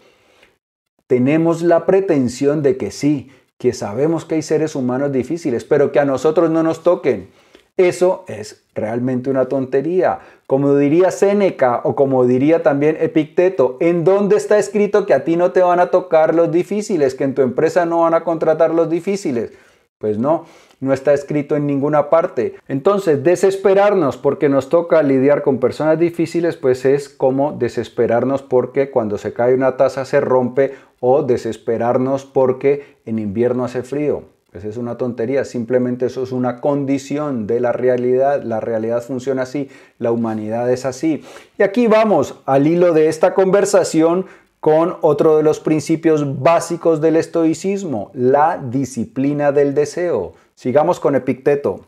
Tenemos 1.10 1.62
la 1.62 1.86
pretensión 1.86 2.62
de 2.62 2.76
que 2.76 2.92
sí, 2.92 3.32
que 3.58 3.72
sabemos 3.72 4.24
que 4.24 4.36
hay 4.36 4.42
seres 4.42 4.76
humanos 4.76 5.10
difíciles, 5.10 5.64
pero 5.64 5.90
que 5.90 5.98
a 5.98 6.04
nosotros 6.04 6.52
no 6.52 6.62
nos 6.62 6.84
toquen. 6.84 7.30
Eso 7.76 8.24
es 8.28 8.62
realmente 8.76 9.28
una 9.28 9.46
tontería. 9.46 10.20
Como 10.46 10.76
diría 10.76 11.10
Séneca 11.10 11.80
o 11.82 11.96
como 11.96 12.26
diría 12.26 12.62
también 12.62 12.96
Epicteto, 13.00 13.76
¿en 13.80 14.04
dónde 14.04 14.36
está 14.36 14.56
escrito 14.60 15.04
que 15.04 15.12
a 15.12 15.24
ti 15.24 15.34
no 15.34 15.50
te 15.50 15.62
van 15.62 15.80
a 15.80 15.90
tocar 15.90 16.32
los 16.32 16.52
difíciles, 16.52 17.16
que 17.16 17.24
en 17.24 17.34
tu 17.34 17.42
empresa 17.42 17.84
no 17.86 18.02
van 18.02 18.14
a 18.14 18.22
contratar 18.22 18.72
los 18.72 18.88
difíciles? 18.88 19.50
Pues 19.98 20.16
no, 20.16 20.44
no 20.78 20.92
está 20.92 21.12
escrito 21.12 21.56
en 21.56 21.66
ninguna 21.66 22.08
parte. 22.08 22.54
Entonces, 22.68 23.22
desesperarnos 23.22 24.16
porque 24.16 24.48
nos 24.48 24.68
toca 24.68 25.02
lidiar 25.02 25.42
con 25.42 25.58
personas 25.58 25.98
difíciles, 25.98 26.56
pues 26.56 26.84
es 26.84 27.08
como 27.08 27.52
desesperarnos 27.52 28.42
porque 28.42 28.90
cuando 28.90 29.18
se 29.18 29.32
cae 29.32 29.54
una 29.54 29.76
taza 29.76 30.04
se 30.04 30.20
rompe 30.20 30.72
o 31.00 31.22
desesperarnos 31.22 32.24
porque 32.24 32.98
en 33.04 33.18
invierno 33.18 33.64
hace 33.64 33.82
frío. 33.82 34.24
Pues 34.52 34.64
es 34.64 34.76
una 34.76 34.96
tontería, 34.96 35.44
simplemente 35.44 36.06
eso 36.06 36.24
es 36.24 36.32
una 36.32 36.60
condición 36.60 37.46
de 37.46 37.60
la 37.60 37.72
realidad, 37.72 38.42
la 38.42 38.58
realidad 38.58 39.00
funciona 39.02 39.42
así, 39.42 39.68
la 39.98 40.10
humanidad 40.10 40.70
es 40.70 40.84
así. 40.84 41.22
Y 41.56 41.62
aquí 41.62 41.86
vamos 41.86 42.34
al 42.46 42.66
hilo 42.66 42.92
de 42.92 43.08
esta 43.08 43.32
conversación 43.32 44.26
con 44.58 44.96
otro 45.00 45.36
de 45.36 45.44
los 45.44 45.60
principios 45.60 46.40
básicos 46.42 47.00
del 47.00 47.16
estoicismo, 47.16 48.10
la 48.12 48.58
disciplina 48.58 49.52
del 49.52 49.72
deseo. 49.74 50.34
Sigamos 50.54 51.00
con 51.00 51.14
Epicteto. 51.14 51.86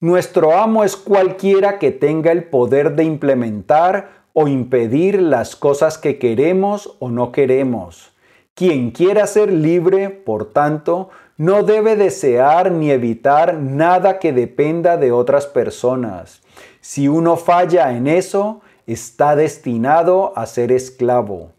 Nuestro 0.00 0.56
amo 0.56 0.84
es 0.84 0.96
cualquiera 0.96 1.78
que 1.78 1.92
tenga 1.92 2.32
el 2.32 2.44
poder 2.44 2.96
de 2.96 3.04
implementar 3.04 4.25
o 4.38 4.48
impedir 4.48 5.22
las 5.22 5.56
cosas 5.56 5.96
que 5.96 6.18
queremos 6.18 6.94
o 6.98 7.08
no 7.08 7.32
queremos. 7.32 8.12
Quien 8.54 8.90
quiera 8.90 9.26
ser 9.26 9.50
libre, 9.50 10.10
por 10.10 10.52
tanto, 10.52 11.08
no 11.38 11.62
debe 11.62 11.96
desear 11.96 12.70
ni 12.70 12.90
evitar 12.90 13.54
nada 13.54 14.18
que 14.18 14.34
dependa 14.34 14.98
de 14.98 15.10
otras 15.10 15.46
personas. 15.46 16.42
Si 16.82 17.08
uno 17.08 17.38
falla 17.38 17.96
en 17.96 18.06
eso, 18.06 18.60
está 18.86 19.36
destinado 19.36 20.34
a 20.36 20.44
ser 20.44 20.70
esclavo. 20.70 21.52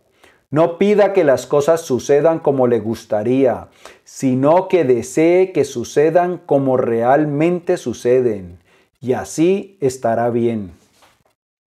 No 0.51 0.77
pida 0.77 1.13
que 1.13 1.23
las 1.23 1.47
cosas 1.47 1.81
sucedan 1.81 2.37
como 2.37 2.67
le 2.67 2.79
gustaría, 2.79 3.69
sino 4.03 4.67
que 4.67 4.83
desee 4.83 5.51
que 5.51 5.65
sucedan 5.65 6.39
como 6.45 6.77
realmente 6.77 7.77
suceden, 7.77 8.59
y 9.01 9.13
así 9.13 9.79
estará 9.81 10.29
bien. 10.29 10.73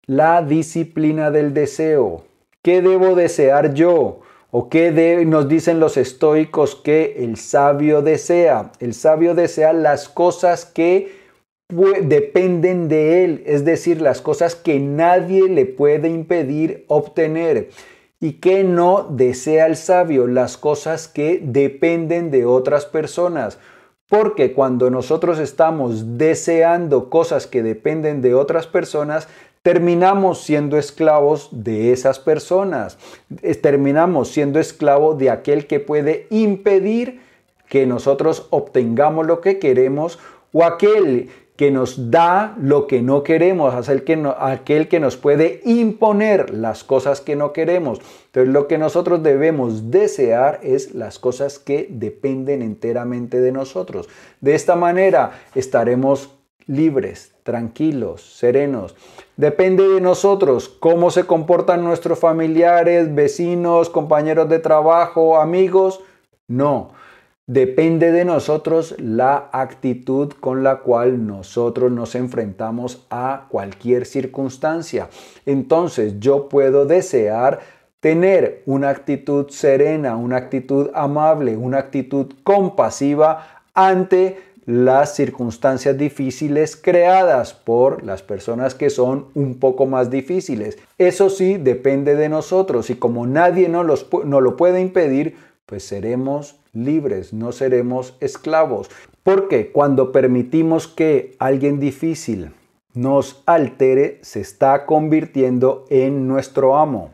La 0.09 0.41
disciplina 0.41 1.31
del 1.31 1.53
deseo. 1.53 2.23
¿Qué 2.63 2.81
debo 2.81 3.13
desear 3.13 3.73
yo? 3.73 4.21
¿O 4.51 4.69
qué 4.69 5.25
nos 5.27 5.49
dicen 5.49 5.81
los 5.81 5.97
estoicos 5.97 6.75
que 6.75 7.25
el 7.25 7.35
sabio 7.35 8.01
desea? 8.01 8.71
El 8.79 8.93
sabio 8.93 9.35
desea 9.35 9.73
las 9.73 10.07
cosas 10.07 10.65
que 10.65 11.11
dependen 11.67 12.87
de 12.87 13.25
él, 13.25 13.43
es 13.45 13.65
decir, 13.65 14.01
las 14.01 14.21
cosas 14.21 14.55
que 14.55 14.79
nadie 14.79 15.49
le 15.49 15.65
puede 15.65 16.07
impedir 16.07 16.85
obtener. 16.87 17.67
¿Y 18.21 18.35
que 18.39 18.63
no 18.63 19.09
desea 19.09 19.65
el 19.65 19.75
sabio? 19.75 20.25
Las 20.25 20.55
cosas 20.55 21.09
que 21.09 21.41
dependen 21.43 22.31
de 22.31 22.45
otras 22.45 22.85
personas. 22.85 23.59
Porque 24.07 24.53
cuando 24.53 24.89
nosotros 24.89 25.37
estamos 25.37 26.17
deseando 26.17 27.09
cosas 27.09 27.45
que 27.45 27.61
dependen 27.61 28.21
de 28.21 28.35
otras 28.35 28.65
personas, 28.65 29.27
terminamos 29.67 30.43
siendo 30.43 30.77
esclavos 30.77 31.49
de 31.51 31.91
esas 31.91 32.19
personas. 32.19 32.97
Terminamos 33.61 34.29
siendo 34.29 34.61
esclavos 34.61 35.17
de 35.17 35.29
aquel 35.29 35.67
que 35.67 35.81
puede 35.81 36.25
impedir 36.29 37.19
que 37.67 37.85
nosotros 37.85 38.47
obtengamos 38.49 39.27
lo 39.27 39.41
que 39.41 39.59
queremos 39.59 40.19
o 40.53 40.63
aquel 40.63 41.27
que 41.57 41.69
nos 41.69 42.11
da 42.11 42.55
lo 42.61 42.87
que 42.87 43.01
no 43.01 43.23
queremos, 43.23 43.73
aquel 43.73 44.05
que, 44.05 44.31
aquel 44.39 44.87
que 44.87 45.01
nos 45.01 45.17
puede 45.17 45.59
imponer 45.65 46.53
las 46.53 46.85
cosas 46.85 47.19
que 47.19 47.35
no 47.35 47.51
queremos. 47.51 47.99
Entonces 48.27 48.53
lo 48.53 48.69
que 48.69 48.77
nosotros 48.77 49.21
debemos 49.21 49.91
desear 49.91 50.61
es 50.63 50.95
las 50.95 51.19
cosas 51.19 51.59
que 51.59 51.87
dependen 51.89 52.61
enteramente 52.61 53.41
de 53.41 53.51
nosotros. 53.51 54.07
De 54.39 54.55
esta 54.55 54.77
manera 54.77 55.31
estaremos 55.55 56.36
libres, 56.67 57.31
tranquilos, 57.43 58.21
serenos. 58.21 58.95
Depende 59.37 59.87
de 59.87 60.01
nosotros 60.01 60.69
cómo 60.69 61.09
se 61.09 61.25
comportan 61.25 61.83
nuestros 61.83 62.19
familiares, 62.19 63.13
vecinos, 63.15 63.89
compañeros 63.89 64.49
de 64.49 64.59
trabajo, 64.59 65.39
amigos. 65.39 66.01
No, 66.47 66.91
depende 67.47 68.11
de 68.11 68.25
nosotros 68.25 68.95
la 68.99 69.49
actitud 69.53 70.33
con 70.39 70.63
la 70.63 70.79
cual 70.79 71.25
nosotros 71.25 71.91
nos 71.91 72.15
enfrentamos 72.15 73.05
a 73.09 73.47
cualquier 73.49 74.05
circunstancia. 74.05 75.09
Entonces 75.45 76.19
yo 76.19 76.49
puedo 76.49 76.85
desear 76.85 77.59
tener 78.01 78.61
una 78.65 78.89
actitud 78.89 79.49
serena, 79.49 80.17
una 80.17 80.37
actitud 80.37 80.89
amable, 80.93 81.57
una 81.57 81.79
actitud 81.79 82.27
compasiva 82.43 83.63
ante 83.73 84.46
las 84.67 85.15
circunstancias 85.15 85.97
difíciles 85.97 86.75
creadas 86.75 87.53
por 87.53 88.03
las 88.03 88.21
personas 88.21 88.75
que 88.75 88.89
son 88.89 89.27
un 89.33 89.59
poco 89.59 89.85
más 89.85 90.11
difíciles. 90.11 90.77
Eso 90.97 91.29
sí 91.29 91.55
depende 91.55 92.15
de 92.15 92.27
nosotros 92.27 92.89
y 92.89 92.95
como 92.95 93.25
nadie 93.25 93.69
nos, 93.69 93.85
los, 93.85 94.07
lo 94.11 94.57
puede 94.57 94.81
impedir, 94.81 95.37
pues 95.65 95.83
seremos 95.83 96.59
libres, 96.73 97.31
no 97.31 97.53
seremos 97.53 98.17
esclavos. 98.19 98.89
Porque 99.23 99.71
cuando 99.71 100.11
permitimos 100.11 100.89
que 100.89 101.37
alguien 101.39 101.79
difícil 101.79 102.51
nos 102.93 103.43
altere, 103.45 104.19
se 104.21 104.41
está 104.41 104.85
convirtiendo 104.85 105.85
en 105.89 106.27
nuestro 106.27 106.75
amo. 106.75 107.13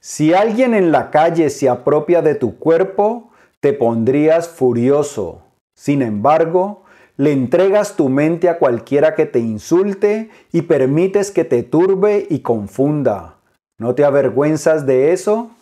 Si 0.00 0.32
alguien 0.32 0.72
en 0.72 0.92
la 0.92 1.10
calle 1.10 1.50
se 1.50 1.68
apropia 1.68 2.22
de 2.22 2.36
tu 2.36 2.58
cuerpo, 2.58 3.32
te 3.60 3.74
pondrías 3.74 4.48
furioso 4.48 5.42
sin 5.78 6.02
embargo, 6.02 6.82
le 7.16 7.30
entregas 7.30 7.94
tu 7.94 8.08
mente 8.08 8.48
a 8.48 8.58
cualquiera 8.58 9.14
que 9.14 9.26
te 9.26 9.38
insulte 9.38 10.28
y 10.50 10.62
permites 10.62 11.30
que 11.30 11.44
te 11.44 11.62
turbe 11.62 12.26
y 12.28 12.40
confunda. 12.40 13.36
¿No 13.78 13.94
te 13.94 14.04
avergüenzas 14.04 14.86
de 14.86 15.12
eso? 15.12 15.52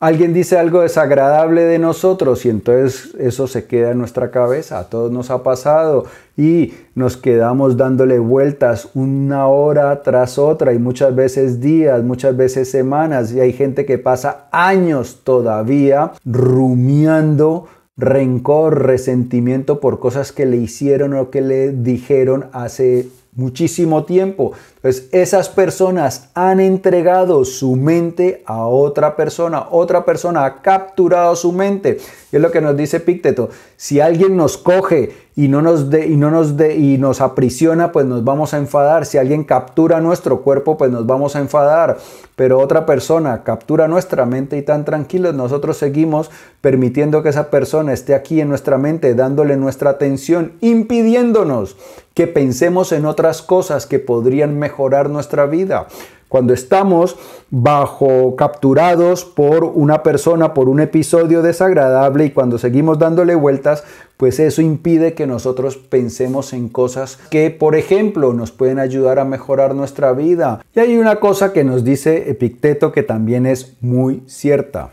Alguien 0.00 0.34
dice 0.34 0.58
algo 0.58 0.80
desagradable 0.80 1.62
de 1.62 1.78
nosotros 1.78 2.44
y 2.44 2.50
entonces 2.50 3.14
eso 3.16 3.46
se 3.46 3.66
queda 3.66 3.92
en 3.92 3.98
nuestra 3.98 4.32
cabeza. 4.32 4.80
A 4.80 4.90
todos 4.90 5.12
nos 5.12 5.30
ha 5.30 5.44
pasado 5.44 6.06
y 6.36 6.74
nos 6.96 7.16
quedamos 7.16 7.76
dándole 7.76 8.18
vueltas 8.18 8.88
una 8.94 9.46
hora 9.46 10.02
tras 10.02 10.36
otra 10.36 10.72
y 10.72 10.80
muchas 10.80 11.14
veces 11.14 11.60
días, 11.60 12.02
muchas 12.02 12.36
veces 12.36 12.68
semanas 12.68 13.32
y 13.32 13.38
hay 13.38 13.52
gente 13.52 13.86
que 13.86 13.98
pasa 13.98 14.48
años 14.50 15.20
todavía 15.22 16.10
rumiando 16.24 17.68
rencor, 17.96 18.86
resentimiento 18.86 19.80
por 19.80 20.00
cosas 20.00 20.32
que 20.32 20.46
le 20.46 20.56
hicieron 20.56 21.14
o 21.14 21.30
que 21.30 21.40
le 21.40 21.72
dijeron 21.72 22.46
hace 22.52 23.08
muchísimo 23.34 24.04
tiempo. 24.04 24.52
Esas 24.84 25.48
personas 25.48 26.28
han 26.34 26.60
entregado 26.60 27.46
su 27.46 27.74
mente 27.74 28.42
a 28.44 28.66
otra 28.66 29.16
persona, 29.16 29.68
otra 29.70 30.04
persona 30.04 30.44
ha 30.44 30.60
capturado 30.60 31.34
su 31.36 31.52
mente. 31.52 31.96
Y 32.30 32.36
es 32.36 32.42
lo 32.42 32.50
que 32.50 32.60
nos 32.60 32.76
dice 32.76 33.00
Pícteto, 33.00 33.48
si 33.78 34.00
alguien 34.00 34.36
nos 34.36 34.58
coge 34.58 35.24
y 35.36 35.48
no 35.48 35.62
nos 35.62 35.88
de, 35.88 36.06
y 36.06 36.16
no 36.16 36.30
nos 36.30 36.56
de, 36.58 36.76
y 36.76 36.98
nos 36.98 37.22
aprisiona, 37.22 37.92
pues 37.92 38.04
nos 38.04 38.24
vamos 38.24 38.52
a 38.52 38.58
enfadar. 38.58 39.06
Si 39.06 39.16
alguien 39.16 39.44
captura 39.44 40.00
nuestro 40.00 40.42
cuerpo, 40.42 40.76
pues 40.76 40.90
nos 40.90 41.06
vamos 41.06 41.34
a 41.34 41.40
enfadar. 41.40 41.96
Pero 42.36 42.58
otra 42.58 42.84
persona 42.84 43.42
captura 43.42 43.88
nuestra 43.88 44.26
mente 44.26 44.58
y 44.58 44.62
tan 44.62 44.84
tranquilos 44.84 45.34
nosotros 45.34 45.78
seguimos 45.78 46.30
permitiendo 46.60 47.22
que 47.22 47.30
esa 47.30 47.50
persona 47.50 47.92
esté 47.92 48.14
aquí 48.14 48.40
en 48.40 48.48
nuestra 48.48 48.76
mente, 48.76 49.14
dándole 49.14 49.56
nuestra 49.56 49.90
atención, 49.90 50.52
impidiéndonos 50.60 51.76
que 52.14 52.26
pensemos 52.28 52.92
en 52.92 53.06
otras 53.06 53.42
cosas 53.42 53.86
que 53.86 53.98
podrían 53.98 54.58
mejorar 54.58 54.73
nuestra 55.10 55.46
vida 55.46 55.86
cuando 56.34 56.52
estamos 56.52 57.16
bajo 57.48 58.34
capturados 58.34 59.24
por 59.24 59.62
una 59.62 60.02
persona, 60.02 60.52
por 60.52 60.68
un 60.68 60.80
episodio 60.80 61.42
desagradable 61.42 62.24
y 62.24 62.30
cuando 62.30 62.58
seguimos 62.58 62.98
dándole 62.98 63.36
vueltas, 63.36 63.84
pues 64.16 64.40
eso 64.40 64.60
impide 64.60 65.14
que 65.14 65.28
nosotros 65.28 65.76
pensemos 65.76 66.52
en 66.52 66.70
cosas 66.70 67.20
que, 67.30 67.50
por 67.52 67.76
ejemplo, 67.76 68.32
nos 68.32 68.50
pueden 68.50 68.80
ayudar 68.80 69.20
a 69.20 69.24
mejorar 69.24 69.76
nuestra 69.76 70.12
vida. 70.12 70.60
Y 70.74 70.80
hay 70.80 70.96
una 70.96 71.20
cosa 71.20 71.52
que 71.52 71.62
nos 71.62 71.84
dice 71.84 72.28
Epicteto 72.28 72.90
que 72.90 73.04
también 73.04 73.46
es 73.46 73.76
muy 73.80 74.24
cierta. 74.26 74.90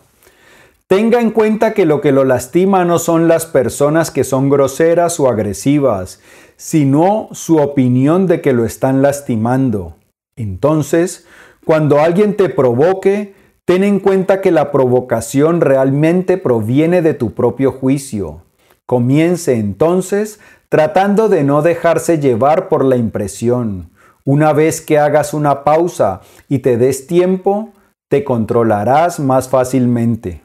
Tenga 0.86 1.22
en 1.22 1.32
cuenta 1.32 1.74
que 1.74 1.86
lo 1.86 2.02
que 2.02 2.12
lo 2.12 2.26
lastima 2.26 2.86
no 2.86 3.00
son 3.00 3.28
las 3.28 3.48
personas 3.48 4.12
que 4.12 4.26
son 4.26 4.50
groseras 4.50 5.20
o 5.22 5.30
agresivas, 5.30 6.20
sino 6.62 7.27
su 7.32 7.58
opinión 7.58 8.27
de 8.27 8.39
que 8.39 8.53
lo 8.53 8.65
están 8.65 9.01
lastimando. 9.01 9.96
Entonces, 10.36 11.25
cuando 11.65 12.00
alguien 12.00 12.38
te 12.38 12.50
provoque, 12.50 13.34
ten 13.65 13.84
en 13.84 14.00
cuenta 14.00 14.41
que 14.41 14.51
la 14.51 14.72
provocación 14.72 15.62
realmente 15.62 16.38
proviene 16.38 17.01
de 17.01 17.15
tu 17.15 17.34
propio 17.34 17.72
juicio. 17.72 18.44
Comience 18.86 19.56
entonces 19.56 20.39
tratando 20.70 21.30
de 21.30 21.44
no 21.44 21.63
dejarse 21.63 22.20
llevar 22.20 22.70
por 22.70 22.86
la 22.86 22.96
impresión. 22.96 23.89
Una 24.24 24.53
vez 24.53 24.82
que 24.82 25.00
hagas 25.00 25.34
una 25.34 25.63
pausa 25.63 26.22
y 26.48 26.60
te 26.60 26.77
des 26.77 27.08
tiempo, 27.08 27.70
te 28.08 28.24
controlarás 28.24 29.20
más 29.20 29.50
fácilmente. 29.50 30.44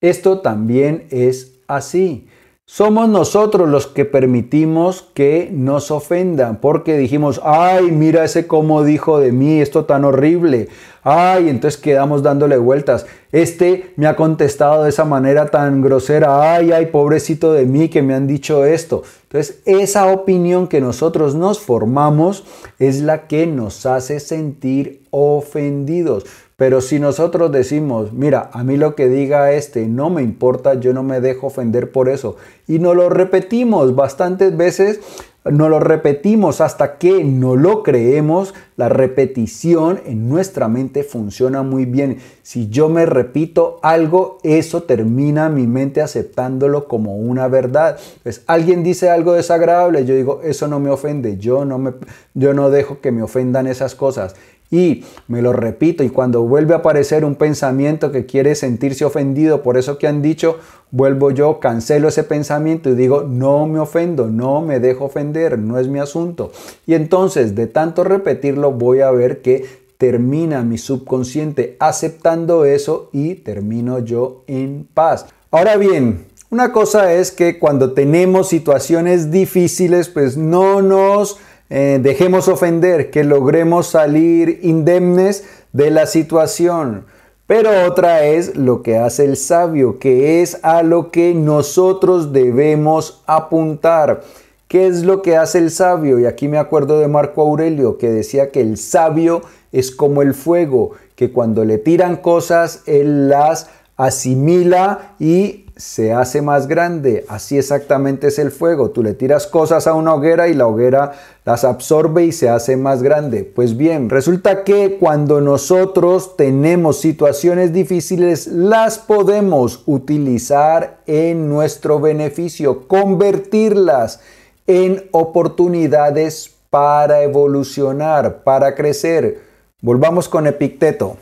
Esto 0.00 0.40
también 0.40 1.06
es 1.10 1.60
así. 1.68 2.26
Somos 2.70 3.08
nosotros 3.08 3.66
los 3.66 3.86
que 3.86 4.04
permitimos 4.04 5.00
que 5.14 5.48
nos 5.50 5.90
ofendan, 5.90 6.60
porque 6.60 6.98
dijimos, 6.98 7.40
ay, 7.42 7.90
mira 7.90 8.24
ese 8.24 8.46
cómo 8.46 8.84
dijo 8.84 9.18
de 9.20 9.32
mí, 9.32 9.62
esto 9.62 9.86
tan 9.86 10.04
horrible. 10.04 10.68
Ay, 11.02 11.48
entonces 11.48 11.80
quedamos 11.80 12.22
dándole 12.22 12.58
vueltas. 12.58 13.06
Este 13.32 13.94
me 13.96 14.06
ha 14.06 14.16
contestado 14.16 14.82
de 14.82 14.90
esa 14.90 15.06
manera 15.06 15.46
tan 15.46 15.80
grosera. 15.80 16.52
Ay, 16.52 16.70
ay, 16.70 16.86
pobrecito 16.86 17.54
de 17.54 17.64
mí 17.64 17.88
que 17.88 18.02
me 18.02 18.12
han 18.12 18.26
dicho 18.26 18.66
esto. 18.66 19.02
Entonces, 19.22 19.62
esa 19.64 20.12
opinión 20.12 20.68
que 20.68 20.82
nosotros 20.82 21.34
nos 21.34 21.60
formamos 21.60 22.44
es 22.78 23.00
la 23.00 23.28
que 23.28 23.46
nos 23.46 23.86
hace 23.86 24.20
sentir 24.20 25.04
ofendidos. 25.08 26.26
Pero 26.58 26.80
si 26.80 26.98
nosotros 26.98 27.52
decimos, 27.52 28.12
mira, 28.12 28.50
a 28.52 28.64
mí 28.64 28.76
lo 28.76 28.96
que 28.96 29.08
diga 29.08 29.52
este 29.52 29.86
no 29.86 30.10
me 30.10 30.22
importa, 30.22 30.74
yo 30.74 30.92
no 30.92 31.04
me 31.04 31.20
dejo 31.20 31.46
ofender 31.46 31.92
por 31.92 32.08
eso, 32.08 32.34
y 32.66 32.80
no 32.80 32.94
lo 32.94 33.08
repetimos 33.08 33.94
bastantes 33.94 34.56
veces, 34.56 34.98
no 35.44 35.68
lo 35.68 35.78
repetimos 35.78 36.60
hasta 36.60 36.98
que 36.98 37.22
no 37.22 37.54
lo 37.54 37.84
creemos, 37.84 38.54
la 38.76 38.88
repetición 38.88 40.00
en 40.04 40.28
nuestra 40.28 40.66
mente 40.68 41.04
funciona 41.04 41.62
muy 41.62 41.84
bien. 41.84 42.18
Si 42.42 42.68
yo 42.68 42.88
me 42.88 43.06
repito 43.06 43.78
algo, 43.82 44.38
eso 44.42 44.82
termina 44.82 45.48
mi 45.48 45.66
mente 45.66 46.02
aceptándolo 46.02 46.88
como 46.88 47.16
una 47.16 47.46
verdad. 47.46 47.98
Pues 48.24 48.42
alguien 48.46 48.82
dice 48.82 49.10
algo 49.10 49.32
desagradable, 49.32 50.04
yo 50.04 50.14
digo, 50.14 50.40
eso 50.42 50.66
no 50.66 50.80
me 50.80 50.90
ofende, 50.90 51.38
yo 51.38 51.64
no 51.64 51.78
me 51.78 51.92
yo 52.34 52.52
no 52.52 52.68
dejo 52.68 53.00
que 53.00 53.12
me 53.12 53.22
ofendan 53.22 53.68
esas 53.68 53.94
cosas. 53.94 54.34
Y 54.70 55.04
me 55.28 55.40
lo 55.40 55.52
repito, 55.52 56.04
y 56.04 56.10
cuando 56.10 56.42
vuelve 56.42 56.74
a 56.74 56.78
aparecer 56.78 57.24
un 57.24 57.36
pensamiento 57.36 58.12
que 58.12 58.26
quiere 58.26 58.54
sentirse 58.54 59.04
ofendido 59.04 59.62
por 59.62 59.78
eso 59.78 59.96
que 59.96 60.06
han 60.06 60.20
dicho, 60.20 60.58
vuelvo 60.90 61.30
yo, 61.30 61.58
cancelo 61.58 62.08
ese 62.08 62.24
pensamiento 62.24 62.90
y 62.90 62.94
digo, 62.94 63.22
no 63.22 63.66
me 63.66 63.78
ofendo, 63.78 64.28
no 64.28 64.60
me 64.60 64.78
dejo 64.78 65.06
ofender, 65.06 65.58
no 65.58 65.78
es 65.78 65.88
mi 65.88 65.98
asunto. 65.98 66.52
Y 66.86 66.94
entonces, 66.94 67.54
de 67.54 67.66
tanto 67.66 68.04
repetirlo, 68.04 68.72
voy 68.72 69.00
a 69.00 69.10
ver 69.10 69.40
que 69.40 69.64
termina 69.96 70.62
mi 70.62 70.78
subconsciente 70.78 71.76
aceptando 71.80 72.64
eso 72.64 73.10
y 73.12 73.34
termino 73.36 73.98
yo 73.98 74.44
en 74.46 74.86
paz. 74.92 75.26
Ahora 75.50 75.76
bien, 75.76 76.26
una 76.50 76.72
cosa 76.72 77.12
es 77.12 77.32
que 77.32 77.58
cuando 77.58 77.92
tenemos 77.92 78.48
situaciones 78.48 79.30
difíciles, 79.30 80.08
pues 80.08 80.36
no 80.36 80.80
nos 80.80 81.38
eh, 81.70 81.98
dejemos 82.02 82.48
ofender, 82.48 83.10
que 83.10 83.24
logremos 83.24 83.88
salir 83.88 84.60
indemnes 84.62 85.44
de 85.72 85.90
la 85.90 86.06
situación. 86.06 87.04
Pero 87.46 87.86
otra 87.86 88.24
es 88.24 88.56
lo 88.56 88.82
que 88.82 88.98
hace 88.98 89.24
el 89.24 89.36
sabio, 89.36 89.98
que 89.98 90.42
es 90.42 90.58
a 90.62 90.82
lo 90.82 91.10
que 91.10 91.34
nosotros 91.34 92.32
debemos 92.32 93.22
apuntar. 93.26 94.22
¿Qué 94.68 94.86
es 94.86 95.02
lo 95.02 95.22
que 95.22 95.36
hace 95.36 95.58
el 95.58 95.70
sabio? 95.70 96.18
Y 96.18 96.26
aquí 96.26 96.46
me 96.46 96.58
acuerdo 96.58 97.00
de 97.00 97.08
Marco 97.08 97.40
Aurelio, 97.40 97.96
que 97.96 98.10
decía 98.10 98.50
que 98.50 98.60
el 98.60 98.76
sabio 98.76 99.40
es 99.72 99.90
como 99.90 100.20
el 100.20 100.34
fuego, 100.34 100.90
que 101.16 101.32
cuando 101.32 101.64
le 101.64 101.78
tiran 101.78 102.16
cosas, 102.16 102.82
él 102.84 103.30
las 103.30 103.70
asimila 103.96 105.14
y 105.18 105.66
se 105.78 106.12
hace 106.12 106.42
más 106.42 106.66
grande. 106.66 107.24
Así 107.28 107.56
exactamente 107.56 108.26
es 108.26 108.38
el 108.40 108.50
fuego. 108.50 108.90
Tú 108.90 109.02
le 109.02 109.14
tiras 109.14 109.46
cosas 109.46 109.86
a 109.86 109.94
una 109.94 110.12
hoguera 110.12 110.48
y 110.48 110.54
la 110.54 110.66
hoguera 110.66 111.12
las 111.44 111.64
absorbe 111.64 112.24
y 112.24 112.32
se 112.32 112.48
hace 112.48 112.76
más 112.76 113.02
grande. 113.02 113.44
Pues 113.44 113.76
bien, 113.76 114.10
resulta 114.10 114.64
que 114.64 114.98
cuando 114.98 115.40
nosotros 115.40 116.36
tenemos 116.36 117.00
situaciones 117.00 117.72
difíciles, 117.72 118.48
las 118.48 118.98
podemos 118.98 119.84
utilizar 119.86 120.98
en 121.06 121.48
nuestro 121.48 122.00
beneficio, 122.00 122.88
convertirlas 122.88 124.20
en 124.66 125.08
oportunidades 125.12 126.56
para 126.70 127.22
evolucionar, 127.22 128.42
para 128.42 128.74
crecer. 128.74 129.42
Volvamos 129.80 130.28
con 130.28 130.48
Epicteto. 130.48 131.16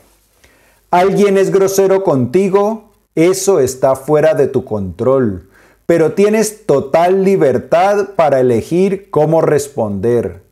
Alguien 0.89 1.37
es 1.37 1.51
grosero 1.51 2.03
contigo, 2.03 2.86
eso 3.17 3.59
está 3.59 3.95
fuera 3.95 4.35
de 4.35 4.47
tu 4.47 4.63
control, 4.63 5.49
pero 5.87 6.11
tienes 6.11 6.67
total 6.67 7.23
libertad 7.23 8.09
para 8.15 8.39
elegir 8.39 9.09
cómo 9.09 9.41
responder. 9.41 10.43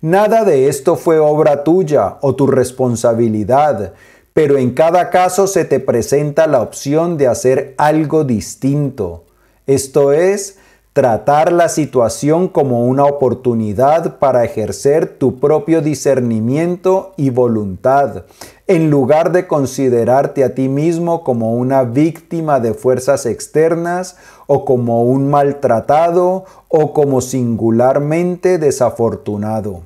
Nada 0.00 0.44
de 0.44 0.66
esto 0.66 0.96
fue 0.96 1.20
obra 1.20 1.62
tuya 1.62 2.16
o 2.20 2.34
tu 2.34 2.48
responsabilidad, 2.48 3.92
pero 4.32 4.58
en 4.58 4.72
cada 4.72 5.10
caso 5.10 5.46
se 5.46 5.64
te 5.64 5.78
presenta 5.78 6.48
la 6.48 6.62
opción 6.62 7.16
de 7.16 7.28
hacer 7.28 7.76
algo 7.78 8.24
distinto. 8.24 9.26
Esto 9.68 10.12
es, 10.12 10.58
tratar 10.92 11.52
la 11.52 11.68
situación 11.68 12.48
como 12.48 12.84
una 12.84 13.04
oportunidad 13.04 14.18
para 14.18 14.44
ejercer 14.44 15.18
tu 15.18 15.38
propio 15.38 15.82
discernimiento 15.82 17.12
y 17.16 17.30
voluntad, 17.30 18.24
en 18.66 18.90
lugar 18.90 19.30
de 19.30 19.46
considerarte 19.46 20.42
a 20.42 20.54
ti 20.54 20.68
mismo 20.68 21.22
como 21.22 21.54
una 21.54 21.84
víctima 21.84 22.58
de 22.58 22.74
fuerzas 22.74 23.24
externas 23.24 24.16
o 24.48 24.64
como 24.64 25.04
un 25.04 25.30
maltratado 25.30 26.44
o 26.68 26.92
como 26.92 27.20
singularmente 27.20 28.58
desafortunado. 28.58 29.82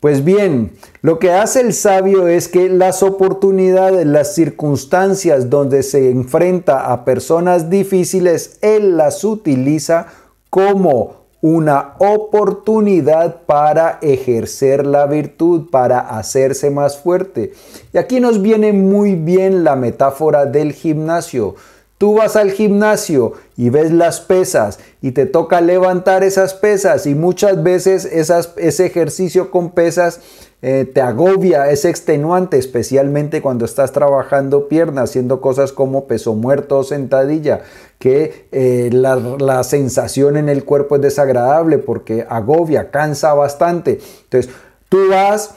Pues 0.00 0.24
bien, 0.24 0.72
lo 1.00 1.20
que 1.20 1.30
hace 1.30 1.60
el 1.60 1.72
sabio 1.72 2.26
es 2.26 2.48
que 2.48 2.68
las 2.68 3.04
oportunidades, 3.04 4.04
las 4.04 4.34
circunstancias 4.34 5.48
donde 5.48 5.84
se 5.84 6.10
enfrenta 6.10 6.90
a 6.92 7.04
personas 7.04 7.70
difíciles, 7.70 8.58
él 8.62 8.96
las 8.96 9.22
utiliza 9.22 10.08
como 10.52 11.22
una 11.40 11.94
oportunidad 11.98 13.40
para 13.46 13.98
ejercer 14.02 14.86
la 14.86 15.06
virtud, 15.06 15.70
para 15.70 16.00
hacerse 16.00 16.68
más 16.68 16.98
fuerte. 16.98 17.54
Y 17.94 17.96
aquí 17.96 18.20
nos 18.20 18.42
viene 18.42 18.74
muy 18.74 19.14
bien 19.14 19.64
la 19.64 19.76
metáfora 19.76 20.44
del 20.44 20.74
gimnasio. 20.74 21.54
Tú 21.96 22.16
vas 22.16 22.36
al 22.36 22.50
gimnasio 22.50 23.32
y 23.56 23.70
ves 23.70 23.92
las 23.92 24.20
pesas 24.20 24.78
y 25.00 25.12
te 25.12 25.24
toca 25.24 25.62
levantar 25.62 26.22
esas 26.22 26.52
pesas 26.52 27.06
y 27.06 27.14
muchas 27.14 27.62
veces 27.62 28.04
ese 28.04 28.84
ejercicio 28.84 29.50
con 29.50 29.70
pesas 29.70 30.20
eh, 30.62 30.84
te 30.84 31.00
agobia, 31.00 31.70
es 31.70 31.84
extenuante, 31.84 32.56
especialmente 32.56 33.42
cuando 33.42 33.64
estás 33.64 33.92
trabajando 33.92 34.68
piernas, 34.68 35.10
haciendo 35.10 35.40
cosas 35.40 35.72
como 35.72 36.06
peso 36.06 36.34
muerto 36.34 36.78
o 36.78 36.84
sentadilla, 36.84 37.62
que 37.98 38.46
eh, 38.52 38.88
la, 38.92 39.16
la 39.16 39.64
sensación 39.64 40.36
en 40.36 40.48
el 40.48 40.64
cuerpo 40.64 40.96
es 40.96 41.02
desagradable 41.02 41.78
porque 41.78 42.24
agobia, 42.28 42.90
cansa 42.90 43.34
bastante. 43.34 43.98
Entonces, 44.24 44.52
tú 44.88 45.08
vas 45.10 45.56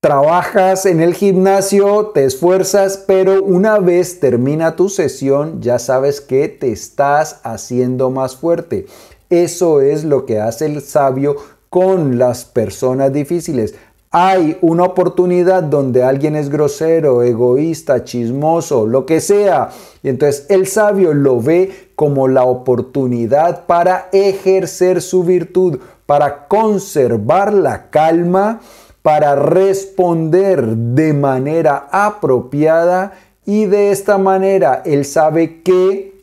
Trabajas 0.00 0.86
en 0.86 1.02
el 1.02 1.12
gimnasio, 1.12 2.06
te 2.14 2.24
esfuerzas, 2.24 3.04
pero 3.06 3.44
una 3.44 3.78
vez 3.78 4.18
termina 4.18 4.74
tu 4.74 4.88
sesión 4.88 5.60
ya 5.60 5.78
sabes 5.78 6.22
que 6.22 6.48
te 6.48 6.72
estás 6.72 7.40
haciendo 7.42 8.08
más 8.08 8.34
fuerte. 8.34 8.86
Eso 9.28 9.82
es 9.82 10.04
lo 10.04 10.24
que 10.24 10.40
hace 10.40 10.64
el 10.64 10.80
sabio 10.80 11.36
con 11.68 12.18
las 12.18 12.46
personas 12.46 13.12
difíciles 13.12 13.74
hay 14.12 14.58
una 14.60 14.82
oportunidad 14.82 15.62
donde 15.62 16.02
alguien 16.02 16.34
es 16.34 16.48
grosero, 16.48 17.22
egoísta, 17.22 18.02
chismoso, 18.02 18.84
lo 18.84 19.06
que 19.06 19.20
sea. 19.20 19.70
Y 20.02 20.08
entonces 20.08 20.46
el 20.48 20.66
sabio 20.66 21.14
lo 21.14 21.40
ve 21.40 21.90
como 21.94 22.26
la 22.26 22.42
oportunidad 22.42 23.66
para 23.66 24.08
ejercer 24.12 25.00
su 25.00 25.22
virtud, 25.22 25.78
para 26.06 26.48
conservar 26.48 27.52
la 27.52 27.88
calma, 27.90 28.60
para 29.02 29.36
responder 29.36 30.66
de 30.66 31.12
manera 31.12 31.88
apropiada 31.92 33.12
y 33.46 33.66
de 33.66 33.92
esta 33.92 34.18
manera 34.18 34.82
él 34.84 35.04
sabe 35.04 35.62
que 35.62 36.20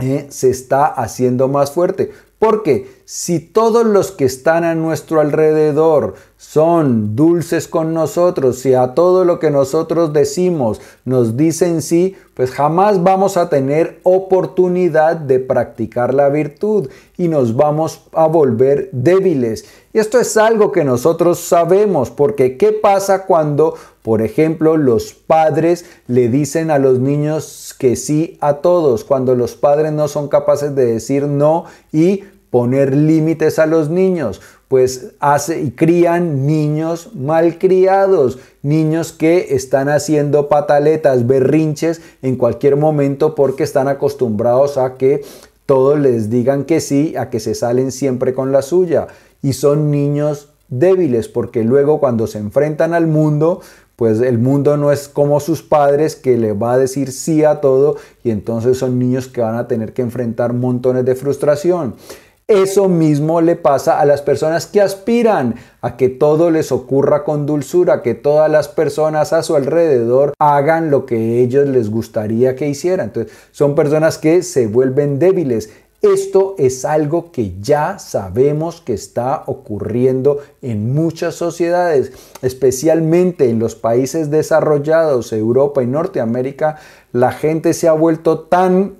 eh, 0.00 0.26
se 0.30 0.48
está 0.48 0.86
haciendo 0.86 1.46
más 1.48 1.72
fuerte. 1.72 2.10
Porque 2.38 3.01
si 3.14 3.40
todos 3.40 3.84
los 3.84 4.10
que 4.10 4.24
están 4.24 4.64
a 4.64 4.74
nuestro 4.74 5.20
alrededor 5.20 6.14
son 6.38 7.14
dulces 7.14 7.68
con 7.68 7.92
nosotros, 7.92 8.60
si 8.60 8.72
a 8.72 8.94
todo 8.94 9.26
lo 9.26 9.38
que 9.38 9.50
nosotros 9.50 10.14
decimos 10.14 10.80
nos 11.04 11.36
dicen 11.36 11.82
sí, 11.82 12.16
pues 12.32 12.50
jamás 12.50 13.02
vamos 13.02 13.36
a 13.36 13.50
tener 13.50 14.00
oportunidad 14.02 15.16
de 15.16 15.40
practicar 15.40 16.14
la 16.14 16.30
virtud 16.30 16.88
y 17.18 17.28
nos 17.28 17.54
vamos 17.54 18.06
a 18.12 18.26
volver 18.28 18.88
débiles. 18.92 19.66
Y 19.92 19.98
esto 19.98 20.18
es 20.18 20.38
algo 20.38 20.72
que 20.72 20.82
nosotros 20.82 21.38
sabemos, 21.38 22.10
porque 22.10 22.56
¿qué 22.56 22.72
pasa 22.72 23.26
cuando, 23.26 23.74
por 24.00 24.22
ejemplo, 24.22 24.78
los 24.78 25.12
padres 25.12 25.84
le 26.06 26.28
dicen 26.28 26.70
a 26.70 26.78
los 26.78 26.98
niños 26.98 27.74
que 27.78 27.94
sí 27.94 28.38
a 28.40 28.54
todos, 28.54 29.04
cuando 29.04 29.34
los 29.34 29.54
padres 29.54 29.92
no 29.92 30.08
son 30.08 30.28
capaces 30.28 30.74
de 30.74 30.86
decir 30.86 31.24
no 31.24 31.66
y 31.92 32.24
poner 32.52 32.94
límites 32.94 33.58
a 33.58 33.64
los 33.64 33.88
niños, 33.88 34.42
pues 34.68 35.12
hace 35.20 35.62
y 35.62 35.70
crían 35.70 36.46
niños 36.46 37.14
malcriados, 37.14 38.38
niños 38.60 39.14
que 39.14 39.54
están 39.54 39.88
haciendo 39.88 40.50
pataletas, 40.50 41.26
berrinches 41.26 42.02
en 42.20 42.36
cualquier 42.36 42.76
momento 42.76 43.34
porque 43.34 43.62
están 43.62 43.88
acostumbrados 43.88 44.76
a 44.76 44.96
que 44.96 45.22
todos 45.64 45.98
les 45.98 46.28
digan 46.28 46.64
que 46.64 46.80
sí, 46.80 47.16
a 47.16 47.30
que 47.30 47.40
se 47.40 47.54
salen 47.54 47.90
siempre 47.90 48.34
con 48.34 48.52
la 48.52 48.60
suya. 48.60 49.06
Y 49.40 49.54
son 49.54 49.90
niños 49.90 50.50
débiles 50.68 51.28
porque 51.28 51.64
luego 51.64 52.00
cuando 52.00 52.26
se 52.26 52.36
enfrentan 52.36 52.92
al 52.92 53.06
mundo, 53.06 53.62
pues 53.96 54.20
el 54.20 54.36
mundo 54.36 54.76
no 54.76 54.92
es 54.92 55.08
como 55.08 55.40
sus 55.40 55.62
padres 55.62 56.16
que 56.16 56.36
le 56.36 56.52
va 56.52 56.74
a 56.74 56.78
decir 56.78 57.12
sí 57.12 57.44
a 57.44 57.62
todo 57.62 57.96
y 58.22 58.30
entonces 58.30 58.76
son 58.76 58.98
niños 58.98 59.28
que 59.28 59.40
van 59.40 59.56
a 59.56 59.68
tener 59.68 59.94
que 59.94 60.02
enfrentar 60.02 60.52
montones 60.52 61.06
de 61.06 61.14
frustración. 61.14 61.94
Eso 62.52 62.90
mismo 62.90 63.40
le 63.40 63.56
pasa 63.56 63.98
a 63.98 64.04
las 64.04 64.20
personas 64.20 64.66
que 64.66 64.82
aspiran 64.82 65.54
a 65.80 65.96
que 65.96 66.10
todo 66.10 66.50
les 66.50 66.70
ocurra 66.70 67.24
con 67.24 67.46
dulzura, 67.46 68.02
que 68.02 68.14
todas 68.14 68.50
las 68.50 68.68
personas 68.68 69.32
a 69.32 69.42
su 69.42 69.56
alrededor 69.56 70.34
hagan 70.38 70.90
lo 70.90 71.06
que 71.06 71.40
ellos 71.40 71.66
les 71.66 71.88
gustaría 71.88 72.54
que 72.54 72.68
hicieran. 72.68 73.06
Entonces, 73.06 73.32
son 73.52 73.74
personas 73.74 74.18
que 74.18 74.42
se 74.42 74.66
vuelven 74.66 75.18
débiles. 75.18 75.70
Esto 76.02 76.54
es 76.58 76.84
algo 76.84 77.32
que 77.32 77.54
ya 77.58 77.98
sabemos 77.98 78.82
que 78.82 78.92
está 78.92 79.44
ocurriendo 79.46 80.40
en 80.60 80.92
muchas 80.92 81.36
sociedades, 81.36 82.12
especialmente 82.42 83.48
en 83.48 83.60
los 83.60 83.76
países 83.76 84.30
desarrollados, 84.30 85.32
Europa 85.32 85.82
y 85.82 85.86
Norteamérica. 85.86 86.76
La 87.12 87.32
gente 87.32 87.72
se 87.72 87.88
ha 87.88 87.92
vuelto 87.92 88.40
tan 88.40 88.96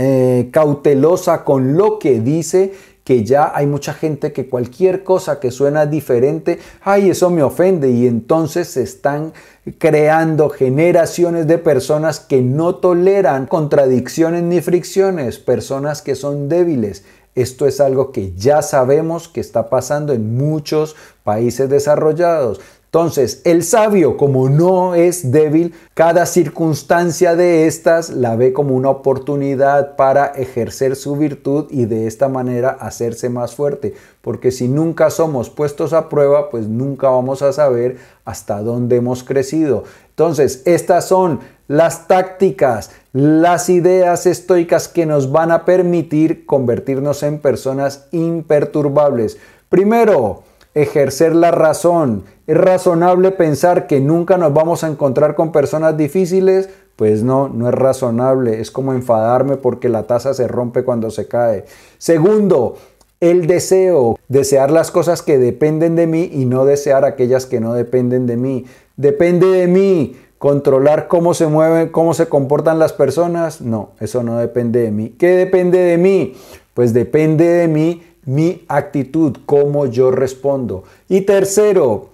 eh, 0.00 0.50
cautelosa 0.52 1.42
con 1.42 1.76
lo 1.76 1.98
que 1.98 2.20
dice 2.20 2.72
que 3.02 3.24
ya 3.24 3.50
hay 3.52 3.66
mucha 3.66 3.94
gente 3.94 4.32
que 4.32 4.48
cualquier 4.48 5.02
cosa 5.02 5.40
que 5.40 5.50
suena 5.50 5.86
diferente, 5.86 6.60
ay, 6.82 7.10
eso 7.10 7.30
me 7.30 7.42
ofende 7.42 7.90
y 7.90 8.06
entonces 8.06 8.68
se 8.68 8.82
están 8.82 9.32
creando 9.78 10.50
generaciones 10.50 11.46
de 11.46 11.58
personas 11.58 12.20
que 12.20 12.42
no 12.42 12.76
toleran 12.76 13.46
contradicciones 13.46 14.42
ni 14.42 14.60
fricciones, 14.60 15.38
personas 15.38 16.00
que 16.02 16.14
son 16.14 16.48
débiles. 16.48 17.04
Esto 17.34 17.66
es 17.66 17.80
algo 17.80 18.12
que 18.12 18.34
ya 18.34 18.62
sabemos 18.62 19.26
que 19.26 19.40
está 19.40 19.70
pasando 19.70 20.12
en 20.12 20.36
muchos 20.36 20.94
países 21.24 21.68
desarrollados. 21.70 22.60
Entonces, 22.88 23.42
el 23.44 23.64
sabio, 23.64 24.16
como 24.16 24.48
no 24.48 24.94
es 24.94 25.30
débil, 25.30 25.74
cada 25.92 26.24
circunstancia 26.24 27.36
de 27.36 27.66
estas 27.66 28.08
la 28.08 28.34
ve 28.34 28.54
como 28.54 28.74
una 28.74 28.88
oportunidad 28.88 29.94
para 29.94 30.28
ejercer 30.28 30.96
su 30.96 31.14
virtud 31.14 31.66
y 31.68 31.84
de 31.84 32.06
esta 32.06 32.30
manera 32.30 32.70
hacerse 32.70 33.28
más 33.28 33.54
fuerte. 33.54 33.92
Porque 34.22 34.50
si 34.50 34.68
nunca 34.68 35.10
somos 35.10 35.50
puestos 35.50 35.92
a 35.92 36.08
prueba, 36.08 36.48
pues 36.48 36.66
nunca 36.66 37.10
vamos 37.10 37.42
a 37.42 37.52
saber 37.52 37.98
hasta 38.24 38.62
dónde 38.62 38.96
hemos 38.96 39.22
crecido. 39.22 39.84
Entonces, 40.08 40.62
estas 40.64 41.06
son 41.06 41.40
las 41.66 42.08
tácticas, 42.08 42.90
las 43.12 43.68
ideas 43.68 44.24
estoicas 44.24 44.88
que 44.88 45.04
nos 45.04 45.30
van 45.30 45.50
a 45.50 45.66
permitir 45.66 46.46
convertirnos 46.46 47.22
en 47.22 47.38
personas 47.38 48.06
imperturbables. 48.12 49.36
Primero, 49.68 50.44
ejercer 50.74 51.34
la 51.34 51.50
razón. 51.50 52.24
¿Es 52.46 52.56
razonable 52.56 53.30
pensar 53.30 53.86
que 53.86 54.00
nunca 54.00 54.38
nos 54.38 54.52
vamos 54.52 54.84
a 54.84 54.88
encontrar 54.88 55.34
con 55.34 55.52
personas 55.52 55.96
difíciles? 55.96 56.68
Pues 56.96 57.22
no, 57.22 57.48
no 57.48 57.68
es 57.68 57.74
razonable. 57.74 58.60
Es 58.60 58.70
como 58.70 58.92
enfadarme 58.92 59.56
porque 59.56 59.88
la 59.88 60.04
taza 60.04 60.34
se 60.34 60.48
rompe 60.48 60.84
cuando 60.84 61.10
se 61.10 61.28
cae. 61.28 61.64
Segundo, 61.98 62.76
el 63.20 63.46
deseo, 63.46 64.18
desear 64.28 64.70
las 64.70 64.90
cosas 64.90 65.22
que 65.22 65.38
dependen 65.38 65.96
de 65.96 66.06
mí 66.06 66.30
y 66.32 66.44
no 66.44 66.64
desear 66.64 67.04
aquellas 67.04 67.46
que 67.46 67.60
no 67.60 67.74
dependen 67.74 68.26
de 68.26 68.36
mí. 68.36 68.64
Depende 68.96 69.46
de 69.46 69.66
mí 69.66 70.16
controlar 70.38 71.08
cómo 71.08 71.34
se 71.34 71.48
mueven, 71.48 71.88
cómo 71.88 72.14
se 72.14 72.26
comportan 72.26 72.78
las 72.78 72.92
personas. 72.92 73.60
No, 73.60 73.90
eso 74.00 74.22
no 74.22 74.38
depende 74.38 74.80
de 74.80 74.90
mí. 74.90 75.10
¿Qué 75.18 75.30
depende 75.30 75.78
de 75.78 75.98
mí? 75.98 76.34
Pues 76.74 76.92
depende 76.92 77.44
de 77.44 77.68
mí 77.68 78.02
mi 78.28 78.62
actitud, 78.68 79.38
cómo 79.46 79.86
yo 79.86 80.10
respondo. 80.10 80.84
Y 81.08 81.22
tercero, 81.22 82.10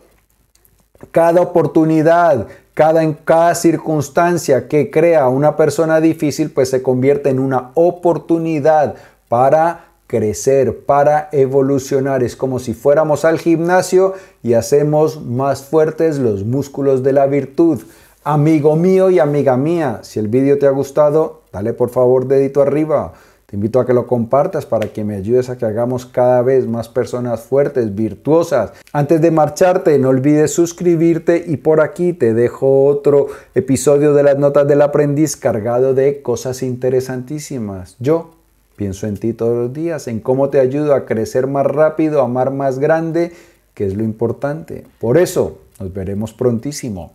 cada 1.10 1.40
oportunidad, 1.40 2.46
cada, 2.72 3.02
en 3.02 3.14
cada 3.14 3.56
circunstancia 3.56 4.68
que 4.68 4.92
crea 4.92 5.26
una 5.26 5.56
persona 5.56 6.00
difícil, 6.00 6.52
pues 6.52 6.70
se 6.70 6.84
convierte 6.84 7.30
en 7.30 7.40
una 7.40 7.72
oportunidad 7.74 8.94
para 9.28 9.86
crecer, 10.06 10.84
para 10.84 11.30
evolucionar. 11.32 12.22
Es 12.22 12.36
como 12.36 12.60
si 12.60 12.74
fuéramos 12.74 13.24
al 13.24 13.40
gimnasio 13.40 14.14
y 14.40 14.54
hacemos 14.54 15.20
más 15.20 15.64
fuertes 15.64 16.20
los 16.20 16.44
músculos 16.44 17.02
de 17.02 17.12
la 17.12 17.26
virtud. 17.26 17.82
Amigo 18.22 18.76
mío 18.76 19.10
y 19.10 19.18
amiga 19.18 19.56
mía, 19.56 19.98
si 20.02 20.20
el 20.20 20.28
vídeo 20.28 20.60
te 20.60 20.68
ha 20.68 20.70
gustado, 20.70 21.42
dale 21.52 21.72
por 21.72 21.90
favor 21.90 22.28
dedito 22.28 22.62
arriba. 22.62 23.14
Te 23.46 23.56
invito 23.56 23.78
a 23.78 23.86
que 23.86 23.92
lo 23.92 24.06
compartas 24.06 24.66
para 24.66 24.88
que 24.88 25.04
me 25.04 25.16
ayudes 25.16 25.50
a 25.50 25.58
que 25.58 25.66
hagamos 25.66 26.06
cada 26.06 26.42
vez 26.42 26.66
más 26.66 26.88
personas 26.88 27.42
fuertes, 27.42 27.94
virtuosas. 27.94 28.72
Antes 28.92 29.20
de 29.20 29.30
marcharte, 29.30 29.98
no 29.98 30.08
olvides 30.08 30.52
suscribirte 30.52 31.44
y 31.46 31.58
por 31.58 31.80
aquí 31.80 32.12
te 32.12 32.32
dejo 32.32 32.86
otro 32.86 33.28
episodio 33.54 34.14
de 34.14 34.22
las 34.22 34.38
notas 34.38 34.66
del 34.66 34.82
aprendiz 34.82 35.36
cargado 35.36 35.94
de 35.94 36.22
cosas 36.22 36.62
interesantísimas. 36.62 37.96
Yo 38.00 38.30
pienso 38.76 39.06
en 39.06 39.16
ti 39.16 39.32
todos 39.32 39.56
los 39.56 39.72
días, 39.72 40.08
en 40.08 40.20
cómo 40.20 40.48
te 40.48 40.60
ayudo 40.60 40.94
a 40.94 41.04
crecer 41.04 41.46
más 41.46 41.66
rápido, 41.66 42.20
a 42.20 42.24
amar 42.24 42.50
más 42.50 42.78
grande, 42.78 43.32
que 43.74 43.86
es 43.86 43.94
lo 43.94 44.04
importante. 44.04 44.84
Por 44.98 45.18
eso, 45.18 45.58
nos 45.78 45.92
veremos 45.92 46.32
prontísimo. 46.32 47.12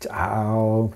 Chao. 0.00 0.90